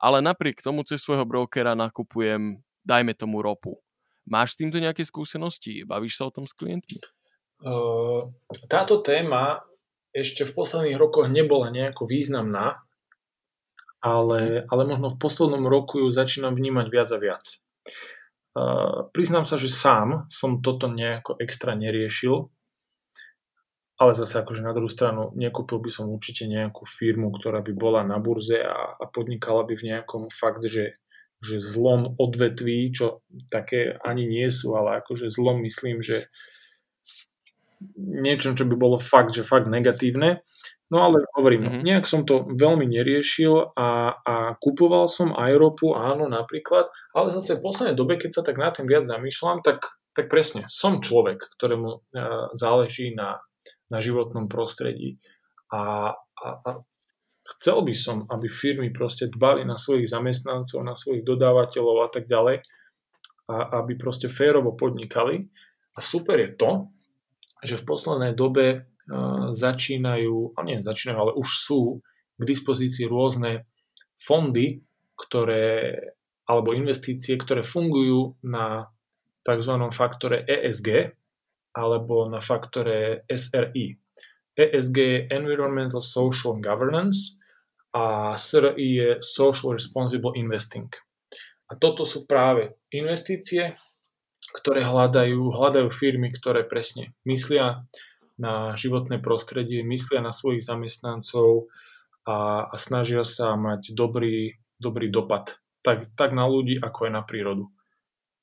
[0.00, 3.76] ale napriek tomu cez svojho brokera nakupujem, dajme tomu ropu.
[4.24, 5.84] Máš s týmto nejaké skúsenosti?
[5.84, 6.98] Bavíš sa o tom s klientmi?
[8.66, 9.60] Táto téma
[10.12, 12.80] ešte v posledných rokoch nebola nejako významná,
[14.02, 17.44] ale, ale možno v poslednom roku ju začínam vnímať viac a viac.
[18.52, 22.52] Uh, priznám sa, že sám som toto nejako extra neriešil,
[23.96, 28.02] ale zase akože na druhú stranu nekúpil by som určite nejakú firmu, ktorá by bola
[28.02, 30.98] na burze a, a podnikala by v nejakom fakt, že,
[31.38, 36.28] že zlom odvetví, čo také ani nie sú, ale akože zlom myslím, že
[37.96, 40.42] niečo, čo by bolo fakt, že fakt negatívne.
[40.92, 41.82] No ale hovorím, mm-hmm.
[41.88, 47.56] nejak som to veľmi neriešil a, a kupoval som aj ropu, áno, napríklad, ale zase
[47.56, 51.40] v poslednej dobe, keď sa tak na tým viac zamýšľam, tak, tak presne, som človek,
[51.56, 53.40] ktorému uh, záleží na,
[53.88, 55.16] na životnom prostredí
[55.72, 56.70] a, a, a
[57.56, 62.28] chcel by som, aby firmy proste dbali na svojich zamestnancov, na svojich dodávateľov a tak
[62.28, 62.60] ďalej,
[63.48, 65.48] a aby proste férovo podnikali.
[65.96, 66.70] A super je to,
[67.64, 68.91] že v poslednej dobe
[69.52, 71.80] začínajú, nie začínajú, ale už sú
[72.38, 73.66] k dispozícii rôzne
[74.18, 74.82] fondy,
[75.18, 75.98] ktoré,
[76.46, 78.90] alebo investície, ktoré fungujú na
[79.42, 79.74] tzv.
[79.90, 81.18] faktore ESG
[81.74, 83.96] alebo na faktore SRI.
[84.52, 87.40] ESG je Environmental Social Governance
[87.96, 90.88] a SRI je Social Responsible Investing.
[91.72, 93.72] A toto sú práve investície,
[94.52, 97.88] ktoré hľadajú, hľadajú firmy, ktoré presne myslia
[98.40, 101.68] na životné prostredie, myslia na svojich zamestnancov
[102.24, 107.22] a, a snažia sa mať dobrý, dobrý dopad tak, tak na ľudí, ako aj na
[107.26, 107.68] prírodu.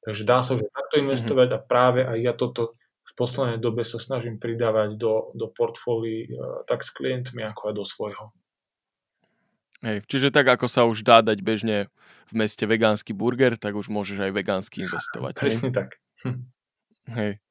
[0.04, 1.02] Takže dá sa už takto mhm.
[1.08, 2.76] investovať a práve aj ja toto
[3.10, 7.74] v poslednej dobe sa snažím pridávať do, do portfólií uh, tak s klientmi, ako aj
[7.74, 8.26] do svojho.
[9.82, 11.88] Hej, čiže tak, ako sa už dá dať bežne
[12.30, 15.40] v meste vegánsky burger, tak už môžeš aj vegánsky investovať.
[15.40, 15.98] Presne tak.
[17.18, 17.42] Hej.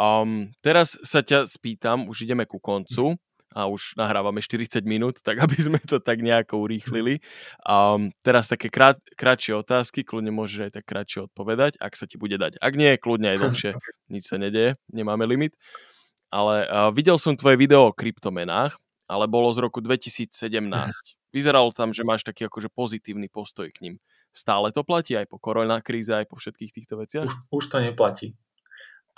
[0.00, 3.20] Um, teraz sa ťa spýtam, už ideme ku koncu
[3.52, 7.20] a už nahrávame 40 minút, tak aby sme to tak nejako urýchlili.
[7.68, 12.16] Um, teraz také krát, krátšie otázky, kľudne môžeš aj tak krátšie odpovedať, ak sa ti
[12.16, 12.56] bude dať.
[12.64, 13.70] Ak nie, kľudne aj dlhšie,
[14.14, 15.52] nič sa nedeje, nemáme limit.
[16.32, 18.78] Ale uh, videl som tvoje video o kryptomenách,
[19.10, 20.30] ale bolo z roku 2017.
[21.34, 23.94] Vyzeralo tam, že máš taký akože pozitívny postoj k ním.
[24.30, 27.26] Stále to platí aj po koronakríze, aj po všetkých týchto veciach?
[27.26, 28.38] Už, už to neplatí.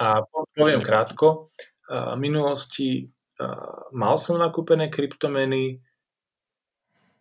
[0.02, 0.26] A
[0.58, 1.46] poviem krátko,
[1.86, 3.06] v minulosti
[3.94, 5.78] mal som nakúpené kryptomeny,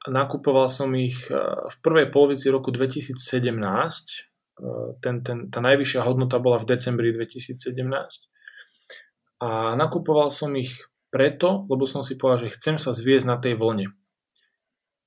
[0.10, 3.14] nakupoval som ich v prvej polovici roku 2017,
[5.02, 7.70] ten, ten, tá najvyššia hodnota bola v decembri 2017
[9.42, 13.58] a nakupoval som ich preto, lebo som si povedal, že chcem sa zviesť na tej
[13.58, 13.90] vlne.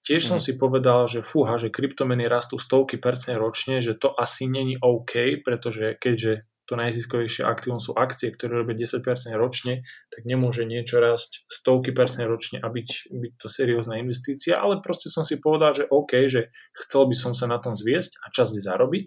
[0.05, 0.45] Tiež som mm.
[0.45, 5.41] si povedal, že fúha, že kryptomeny rastú stovky percent ročne, že to asi není OK,
[5.41, 9.05] pretože keďže to najziskovejšie aktívum sú akcie, ktoré robia 10%
[9.37, 14.81] ročne, tak nemôže niečo rásť stovky percent ročne a byť, byť to seriózna investícia, ale
[14.81, 16.49] proste som si povedal, že OK, že
[16.85, 19.05] chcel by som sa na tom zviesť a časť zarobiť,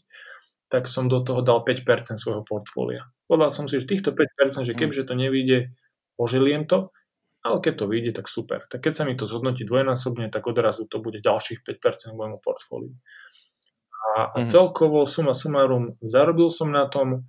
[0.68, 1.84] tak som do toho dal 5%
[2.20, 3.08] svojho portfólia.
[3.26, 5.72] Povedal som si, že týchto 5%, že kebyže to nevíde,
[6.20, 6.91] ožiliem to,
[7.47, 8.68] ale keď to vyjde, tak super.
[8.68, 12.38] Tak keď sa mi to zhodnotí dvojnásobne, tak odrazu to bude ďalších 5% v môjmu
[12.43, 12.93] portfóliu.
[14.18, 14.49] A, a mhm.
[14.49, 17.28] celkovo suma sumarum zarobil som na tom,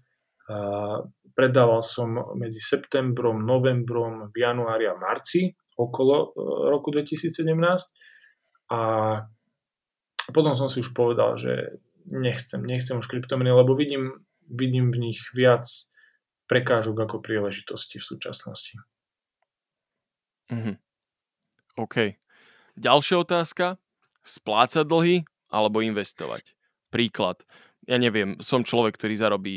[1.38, 6.26] predával som medzi septembrom, novembrom, v januári a marci okolo e,
[6.74, 7.54] roku 2017
[8.74, 8.80] a
[10.34, 11.78] potom som si už povedal, že
[12.10, 15.64] nechcem, nechcem už kryptomeny, lebo vidím, vidím v nich viac
[16.50, 18.74] prekážok ako príležitosti v súčasnosti.
[20.50, 20.76] Mm-hmm.
[21.78, 21.96] OK.
[22.76, 23.78] Ďalšia otázka.
[24.26, 25.16] Splácať dlhy
[25.48, 26.52] alebo investovať?
[26.92, 27.44] Príklad.
[27.88, 29.54] Ja neviem, som človek, ktorý zarobí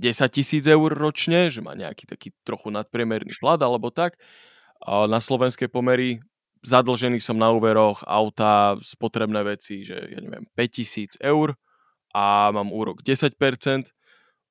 [0.00, 4.16] 10 tisíc eur ročne, že má nejaký taký trochu nadpriemerný plat alebo tak.
[4.86, 6.22] Na slovenské pomery
[6.62, 11.58] zadlžený som na úveroch, auta, spotrebné veci, že ja neviem, 5000 eur
[12.14, 13.34] a mám úrok 10%.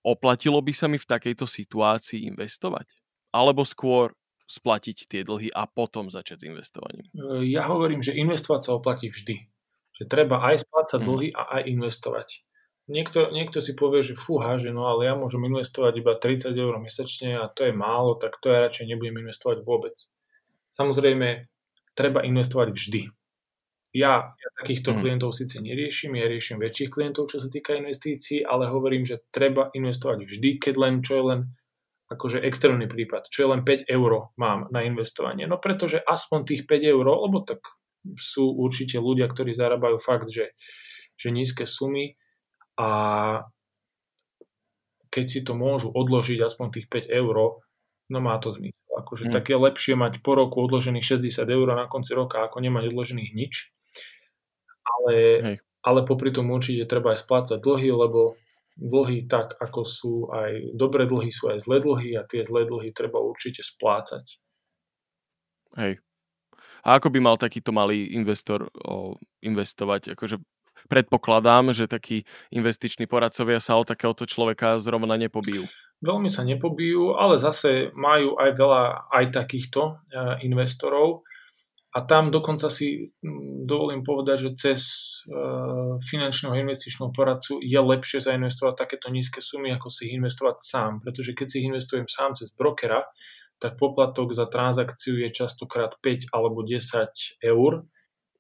[0.02, 2.90] Oplatilo by sa mi v takejto situácii investovať?
[3.32, 4.12] Alebo skôr
[4.50, 7.08] splatiť tie dlhy a potom začať s investovaním?
[7.16, 9.48] E, ja hovorím, že investovať sa oplatí vždy.
[9.96, 11.08] Že treba aj splácať mm.
[11.08, 12.28] dlhy a aj investovať.
[12.90, 16.76] Niekto, niekto si povie, že fúha, že no ale ja môžem investovať iba 30 eur
[16.82, 19.96] mesačne a to je málo, tak to ja radšej nebudem investovať vôbec.
[20.74, 21.46] Samozrejme,
[21.94, 23.02] treba investovať vždy.
[23.92, 24.98] Ja, ja takýchto mm.
[25.04, 29.68] klientov síce neriešim, ja riešim väčších klientov, čo sa týka investícií, ale hovorím, že treba
[29.76, 31.40] investovať vždy, keď len, čo je len
[32.08, 35.48] akože extrémny prípad, čo je len 5 eur mám na investovanie.
[35.48, 37.64] No pretože aspoň tých 5 eur, lebo tak
[38.16, 40.56] sú určite ľudia, ktorí zarábajú fakt, že,
[41.16, 42.20] že nízke sumy
[42.82, 42.88] a
[45.14, 47.62] keď si to môžu odložiť aspoň tých 5 eur,
[48.10, 48.90] no má to zmysel.
[48.98, 49.34] Akože hmm.
[49.36, 53.32] tak je lepšie mať po roku odložených 60 eur na konci roka, ako nemať odložených
[53.38, 53.70] nič.
[54.82, 55.16] Ale,
[55.86, 58.40] ale popri tom určite treba aj splácať dlhy, lebo
[58.80, 62.96] dlhy tak, ako sú aj dobré dlhy, sú aj zlé dlhy a tie zlé dlhy
[62.96, 64.26] treba určite splácať.
[65.78, 66.02] Hej.
[66.82, 69.16] A ako by mal takýto malý investor o,
[69.46, 70.18] investovať?
[70.18, 70.42] Akože
[70.90, 75.68] predpokladám, že takí investiční poradcovia sa o takéhoto človeka zrovna nepobijú.
[76.02, 79.94] Veľmi sa nepobijú, ale zase majú aj veľa aj takýchto e,
[80.50, 81.22] investorov
[81.92, 83.12] a tam dokonca si
[83.68, 84.82] dovolím povedať, že cez
[85.28, 90.92] uh, finančného investičného poradcu je lepšie zainvestovať takéto nízke sumy, ako si ich investovať sám.
[91.04, 93.04] Pretože keď si ich investujem sám cez brokera,
[93.60, 97.84] tak poplatok za transakciu je častokrát 5 alebo 10 eur.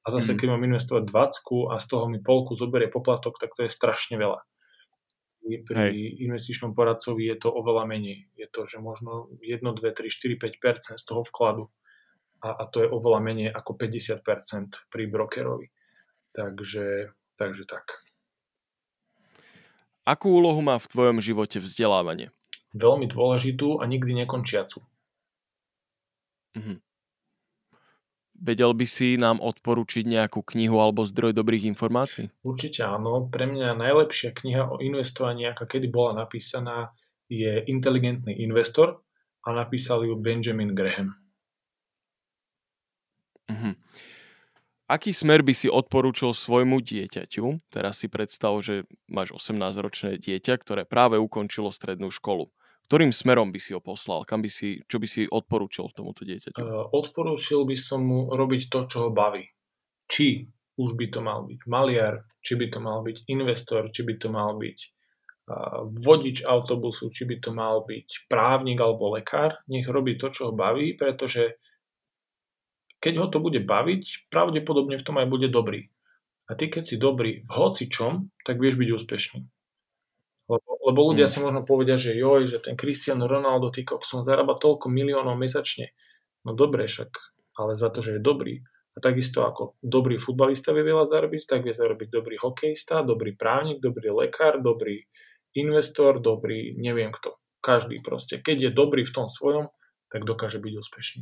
[0.02, 0.38] A zase, mm.
[0.42, 4.18] keď mám investovať 20 a z toho mi polku zoberie poplatok, tak to je strašne
[4.18, 4.42] veľa.
[5.42, 6.22] Pri Hej.
[6.22, 8.30] investičnom poradcovi je to oveľa menej.
[8.38, 11.70] Je to, že možno 1, 2, 3, 4, 5% z toho vkladu
[12.42, 15.68] a, a to je oveľa menej ako 50% pri brokerovi.
[16.34, 18.02] Takže, takže tak.
[20.02, 22.34] Akú úlohu má v tvojom živote vzdelávanie?
[22.74, 24.82] Veľmi dôležitú a nikdy nekončiacu.
[26.58, 26.91] Mhm.
[28.42, 32.34] Vedel by si nám odporučiť nejakú knihu alebo zdroj dobrých informácií?
[32.42, 33.30] Určite áno.
[33.30, 36.90] Pre mňa najlepšia kniha o investovaní, aká kedy bola napísaná,
[37.30, 39.06] je Inteligentný investor
[39.46, 41.14] a napísal ju Benjamin Graham.
[43.46, 43.78] Uh-huh.
[44.92, 47.72] Aký smer by si odporúčil svojmu dieťaťu?
[47.72, 52.52] Teraz si predstav, že máš 18-ročné dieťa, ktoré práve ukončilo strednú školu.
[52.92, 54.28] Ktorým smerom by si ho poslal?
[54.28, 56.60] Kam by si, čo by si odporúčil tomuto dieťaťu?
[56.60, 59.48] Uh, odporúčil by som mu robiť to, čo ho baví.
[60.12, 60.44] Či
[60.76, 64.28] už by to mal byť maliar, či by to mal byť investor, či by to
[64.28, 69.64] mal byť uh, vodič autobusu, či by to mal byť právnik alebo lekár.
[69.72, 71.56] Nech robí to, čo ho baví, pretože
[73.00, 75.88] keď ho to bude baviť, pravdepodobne v tom aj bude dobrý.
[76.52, 79.48] A ty keď si dobrý v hocičom, tak vieš byť úspešný.
[80.52, 81.32] Lebo, lebo ľudia mm.
[81.32, 85.96] si možno povedia, že joj, že ten Cristiano Ronaldo, ty som zarába toľko miliónov mesačne.
[86.44, 87.08] No dobre však,
[87.56, 88.60] ale za to, že je dobrý.
[88.92, 93.80] A takisto ako dobrý futbalista vie veľa zarobiť, tak vie zarobiť dobrý hokejista, dobrý právnik,
[93.80, 95.08] dobrý lekár, dobrý
[95.56, 97.40] investor, dobrý neviem kto.
[97.64, 98.44] Každý proste.
[98.44, 99.72] Keď je dobrý v tom svojom,
[100.12, 101.22] tak dokáže byť úspešný.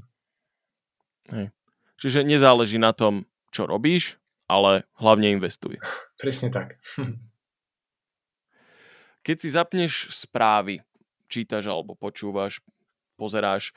[1.30, 1.54] Hej.
[2.02, 4.18] Čiže nezáleží na tom, čo robíš,
[4.50, 5.78] ale hlavne investuj.
[6.22, 6.82] Presne tak.
[9.24, 10.82] Keď si zapneš správy,
[11.28, 12.64] čítaš alebo počúvaš,
[13.20, 13.76] pozeráš,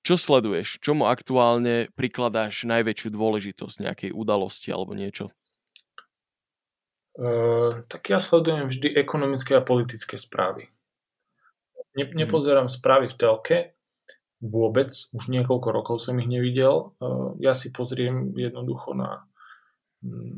[0.00, 0.80] čo sleduješ?
[0.80, 5.28] Čomu aktuálne prikladáš najväčšiu dôležitosť nejakej udalosti alebo niečo?
[7.20, 10.64] Uh, tak ja sledujem vždy ekonomické a politické správy.
[11.98, 12.16] Ne, mhm.
[12.16, 13.58] nepozerám správy v telke,
[14.40, 16.96] vôbec, už niekoľko rokov som ich nevidel.
[16.96, 19.28] Eh, ja si pozriem jednoducho na,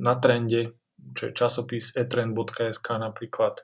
[0.03, 0.75] na trende,
[1.15, 3.63] čo je časopis etrend.sk napríklad,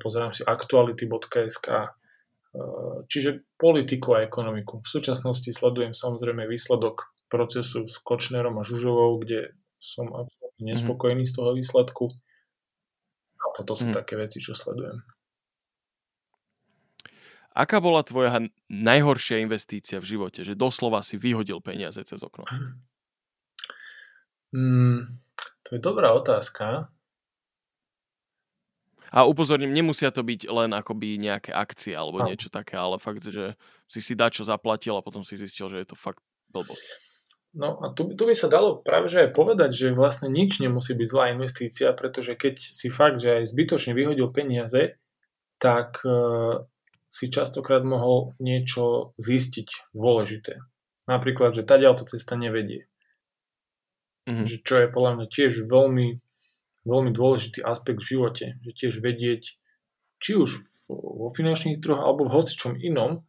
[0.00, 1.88] pozerám si aktuality.sk, eh,
[3.08, 4.84] čiže politiku a ekonomiku.
[4.84, 10.70] V súčasnosti sledujem samozrejme výsledok procesu s Kočnerom a Žužovou, kde som absolútne mhm.
[10.76, 11.32] nespokojný mm-hmm.
[11.32, 12.04] z toho výsledku.
[13.40, 13.98] A toto sú mm-hmm.
[13.98, 15.00] také veci, čo sledujem.
[17.50, 18.38] Aká bola tvoja
[18.70, 20.46] najhoršia investícia v živote?
[20.46, 22.46] Že doslova si vyhodil peniaze cez okno.
[24.54, 25.18] Mm,
[25.66, 26.94] to je dobrá otázka.
[29.10, 32.30] A upozorním, nemusia to byť len akoby nejaké akcie alebo no.
[32.30, 33.58] niečo také, ale fakt, že
[33.90, 36.22] si si dačo zaplatil a potom si zistil, že je to fakt
[36.54, 37.10] blbosť.
[37.50, 40.94] No a tu, tu by sa dalo práve že aj povedať, že vlastne nič nemusí
[40.94, 44.94] byť zlá investícia, pretože keď si fakt, že aj zbytočne vyhodil peniaze,
[45.58, 45.98] tak
[47.10, 50.62] si častokrát mohol niečo zistiť dôležité.
[51.10, 52.86] Napríklad, že tá to cesta nevedie.
[54.30, 54.46] Mm-hmm.
[54.46, 56.22] Že čo je podľa mňa tiež veľmi,
[56.84, 58.46] veľmi dôležitý aspekt v živote.
[58.64, 59.42] Že tiež vedieť,
[60.20, 63.22] či už vo finančných trhoch alebo v hocičom inom,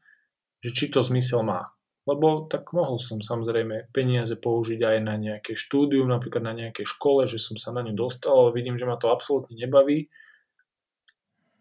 [0.62, 1.74] že či to zmysel má.
[2.10, 7.30] lebo tak mohol som samozrejme peniaze použiť aj na nejaké štúdium, napríklad na nejakej škole,
[7.30, 10.10] že som sa na ňu dostal, ale vidím, že ma to absolútne nebaví,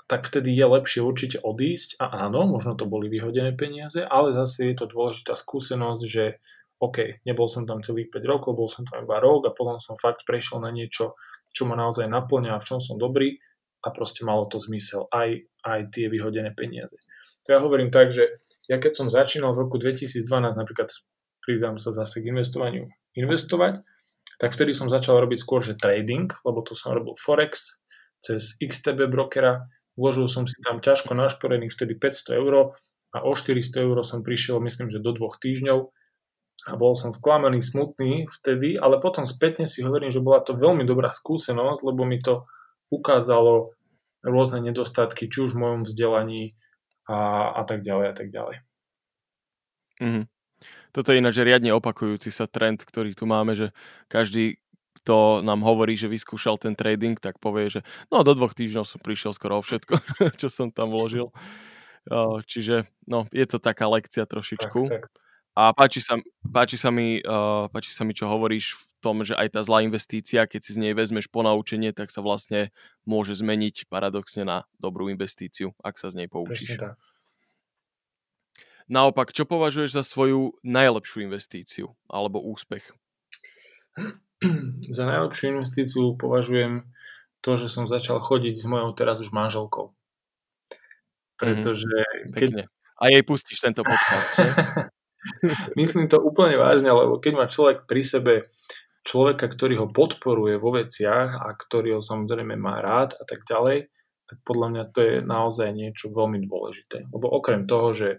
[0.08, 4.72] tak vtedy je lepšie určite odísť a áno, možno to boli vyhodené peniaze, ale zase
[4.72, 6.40] je to dôležitá skúsenosť, že
[6.80, 10.00] OK, nebol som tam celých 5 rokov, bol som tam iba rok a potom som
[10.00, 11.20] fakt prešiel na niečo,
[11.50, 13.38] čo ma naozaj naplňa v čom som dobrý
[13.80, 16.94] a proste malo to zmysel, aj, aj tie vyhodené peniaze.
[17.48, 18.28] To ja hovorím tak, že
[18.68, 20.92] ja keď som začínal v roku 2012 napríklad
[21.40, 23.80] pridám sa zase k investovaniu investovať,
[24.36, 27.80] tak vtedy som začal robiť skôr, že trading, lebo to som robil Forex
[28.20, 32.76] cez XTB brokera, vložil som si tam ťažko našporených vtedy 500 eur
[33.16, 35.90] a o 400 eur som prišiel myslím, že do dvoch týždňov
[36.68, 40.84] a bol som sklamaný, smutný vtedy, ale potom spätne si hovorím, že bola to veľmi
[40.84, 42.44] dobrá skúsenosť, lebo mi to
[42.92, 43.72] ukázalo
[44.20, 46.52] rôzne nedostatky, či už v mojom vzdelaní,
[47.10, 47.18] a,
[47.58, 48.56] a tak ďalej a tak ďalej.
[50.00, 50.24] Mm-hmm.
[50.90, 53.74] Toto je ináč riadne opakujúci sa trend, ktorý tu máme, že
[54.10, 54.58] každý,
[55.02, 57.80] kto nám hovorí, že vyskúšal ten trading, tak povie, že
[58.10, 59.94] no do dvoch týždňov som prišiel skoro o všetko,
[60.40, 61.30] čo som tam vložil.
[62.50, 64.80] Čiže no, je to taká lekcia trošičku.
[64.88, 65.29] Tak, tak.
[65.58, 69.34] A páči sa, páči, sa mi, uh, páči sa mi, čo hovoríš v tom, že
[69.34, 72.70] aj tá zlá investícia, keď si z nej vezmeš ponaučenie, tak sa vlastne
[73.02, 76.78] môže zmeniť paradoxne na dobrú investíciu, ak sa z nej poučíš.
[78.90, 82.90] Naopak, čo považuješ za svoju najlepšiu investíciu alebo úspech?
[84.90, 86.90] Za najlepšiu investíciu považujem
[87.40, 89.90] to, že som začal chodiť s mojou teraz už manželkou.
[89.90, 89.96] Mhm.
[91.38, 91.96] Pretože...
[92.28, 92.50] Mm, keď...
[93.00, 94.28] A jej pustíš tento podcast?
[95.80, 98.34] Myslím to úplne vážne, lebo keď má človek pri sebe
[99.04, 103.88] človeka, ktorý ho podporuje vo veciach a ktorý ho samozrejme má rád a tak ďalej,
[104.28, 107.10] tak podľa mňa to je naozaj niečo veľmi dôležité.
[107.10, 108.18] Lebo okrem toho, že e,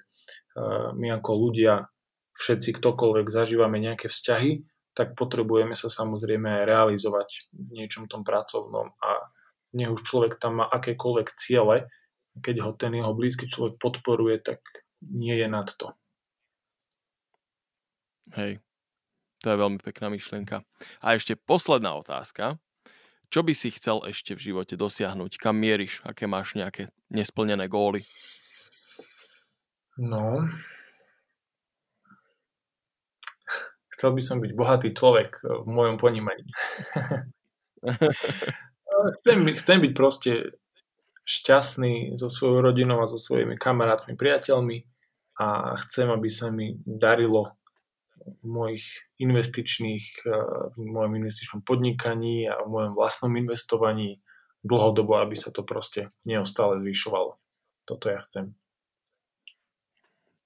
[0.92, 1.88] my ako ľudia,
[2.36, 8.92] všetci ktokoľvek zažívame nejaké vzťahy, tak potrebujeme sa samozrejme aj realizovať v niečom tom pracovnom
[9.00, 9.10] a
[9.72, 11.88] nech už človek tam má akékoľvek ciele,
[12.44, 14.60] keď ho ten jeho blízky človek podporuje, tak
[15.00, 15.96] nie je nad to.
[18.36, 18.64] Hej,
[19.44, 20.64] to je veľmi pekná myšlienka.
[21.04, 22.62] A ešte posledná otázka.
[23.32, 25.40] Čo by si chcel ešte v živote dosiahnuť?
[25.40, 26.04] Kam mieríš?
[26.04, 28.04] Aké máš nejaké nesplnené góly?
[29.96, 30.48] No,
[34.02, 36.42] chcel by som byť bohatý človek v mojom ponímaní.
[39.22, 40.58] chcem, chcem byť proste
[41.22, 44.90] šťastný so svojou rodinou a so svojimi kamarátmi, priateľmi
[45.38, 47.61] a chcem, aby sa mi darilo
[48.44, 48.86] mojich
[49.20, 50.32] investičných, eh,
[50.76, 54.22] v mojom investičnom podnikaní a v mojom vlastnom investovaní
[54.62, 57.38] dlhodobo, aby sa to proste neustále zvyšovalo.
[57.86, 58.54] Toto ja chcem.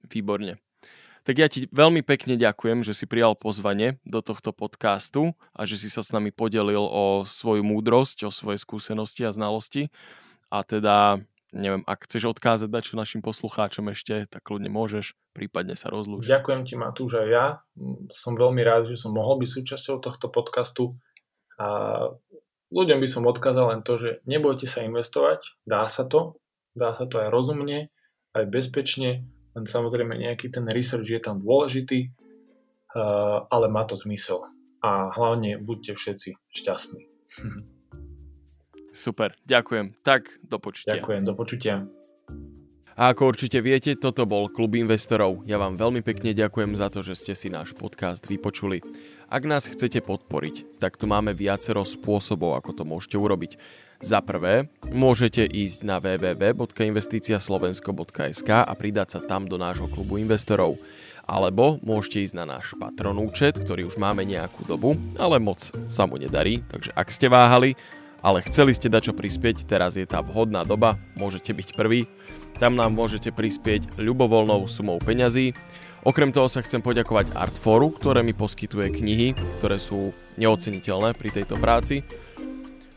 [0.07, 0.61] Výborne.
[1.25, 5.81] Tak ja ti veľmi pekne ďakujem, že si prijal pozvanie do tohto podcastu a že
[5.81, 9.89] si sa s nami podelil o svoju múdrosť, o svoje skúsenosti a znalosti.
[10.53, 11.17] A teda
[11.55, 16.27] neviem, ak chceš odkázať dať čo našim poslucháčom ešte, tak kľudne môžeš, prípadne sa rozlúčiť.
[16.27, 17.45] Ďakujem ti Matúš aj ja.
[18.11, 20.99] Som veľmi rád, že som mohol byť súčasťou tohto podcastu
[21.55, 21.67] a
[22.75, 26.35] ľuďom by som odkázal len to, že nebojte sa investovať, dá sa to,
[26.75, 27.87] dá sa to aj rozumne,
[28.35, 29.23] aj bezpečne,
[29.55, 32.11] len samozrejme nejaký ten research je tam dôležitý,
[33.47, 34.43] ale má to zmysel.
[34.83, 37.01] A hlavne buďte všetci šťastní.
[38.95, 39.99] Super, ďakujem.
[39.99, 40.95] Tak, do počutia.
[40.95, 41.83] Ďakujem, do počutia.
[42.95, 45.43] A ako určite viete, toto bol Klub investorov.
[45.43, 48.79] Ja vám veľmi pekne ďakujem za to, že ste si náš podcast vypočuli.
[49.27, 53.59] Ak nás chcete podporiť, tak tu máme viacero spôsobov, ako to môžete urobiť.
[53.99, 60.79] Za prvé, môžete ísť na www.investiciaslovensko.sk a pridať sa tam do nášho klubu investorov.
[61.27, 66.07] Alebo môžete ísť na náš patron účet, ktorý už máme nejakú dobu, ale moc sa
[66.07, 67.75] mu nedarí, takže ak ste váhali,
[68.25, 72.09] ale chceli ste dať čo prispieť, teraz je tá vhodná doba, môžete byť prvý.
[72.57, 75.53] Tam nám môžete prispieť ľubovoľnou sumou peňazí.
[76.01, 80.09] Okrem toho sa chcem poďakovať Artforu, ktoré mi poskytuje knihy, ktoré sú
[80.41, 82.01] neoceniteľné pri tejto práci.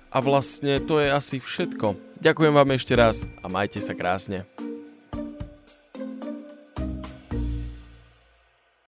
[0.09, 2.17] A vlastne to je asi všetko.
[2.25, 4.49] Ďakujem vám ešte raz a majte sa krásne.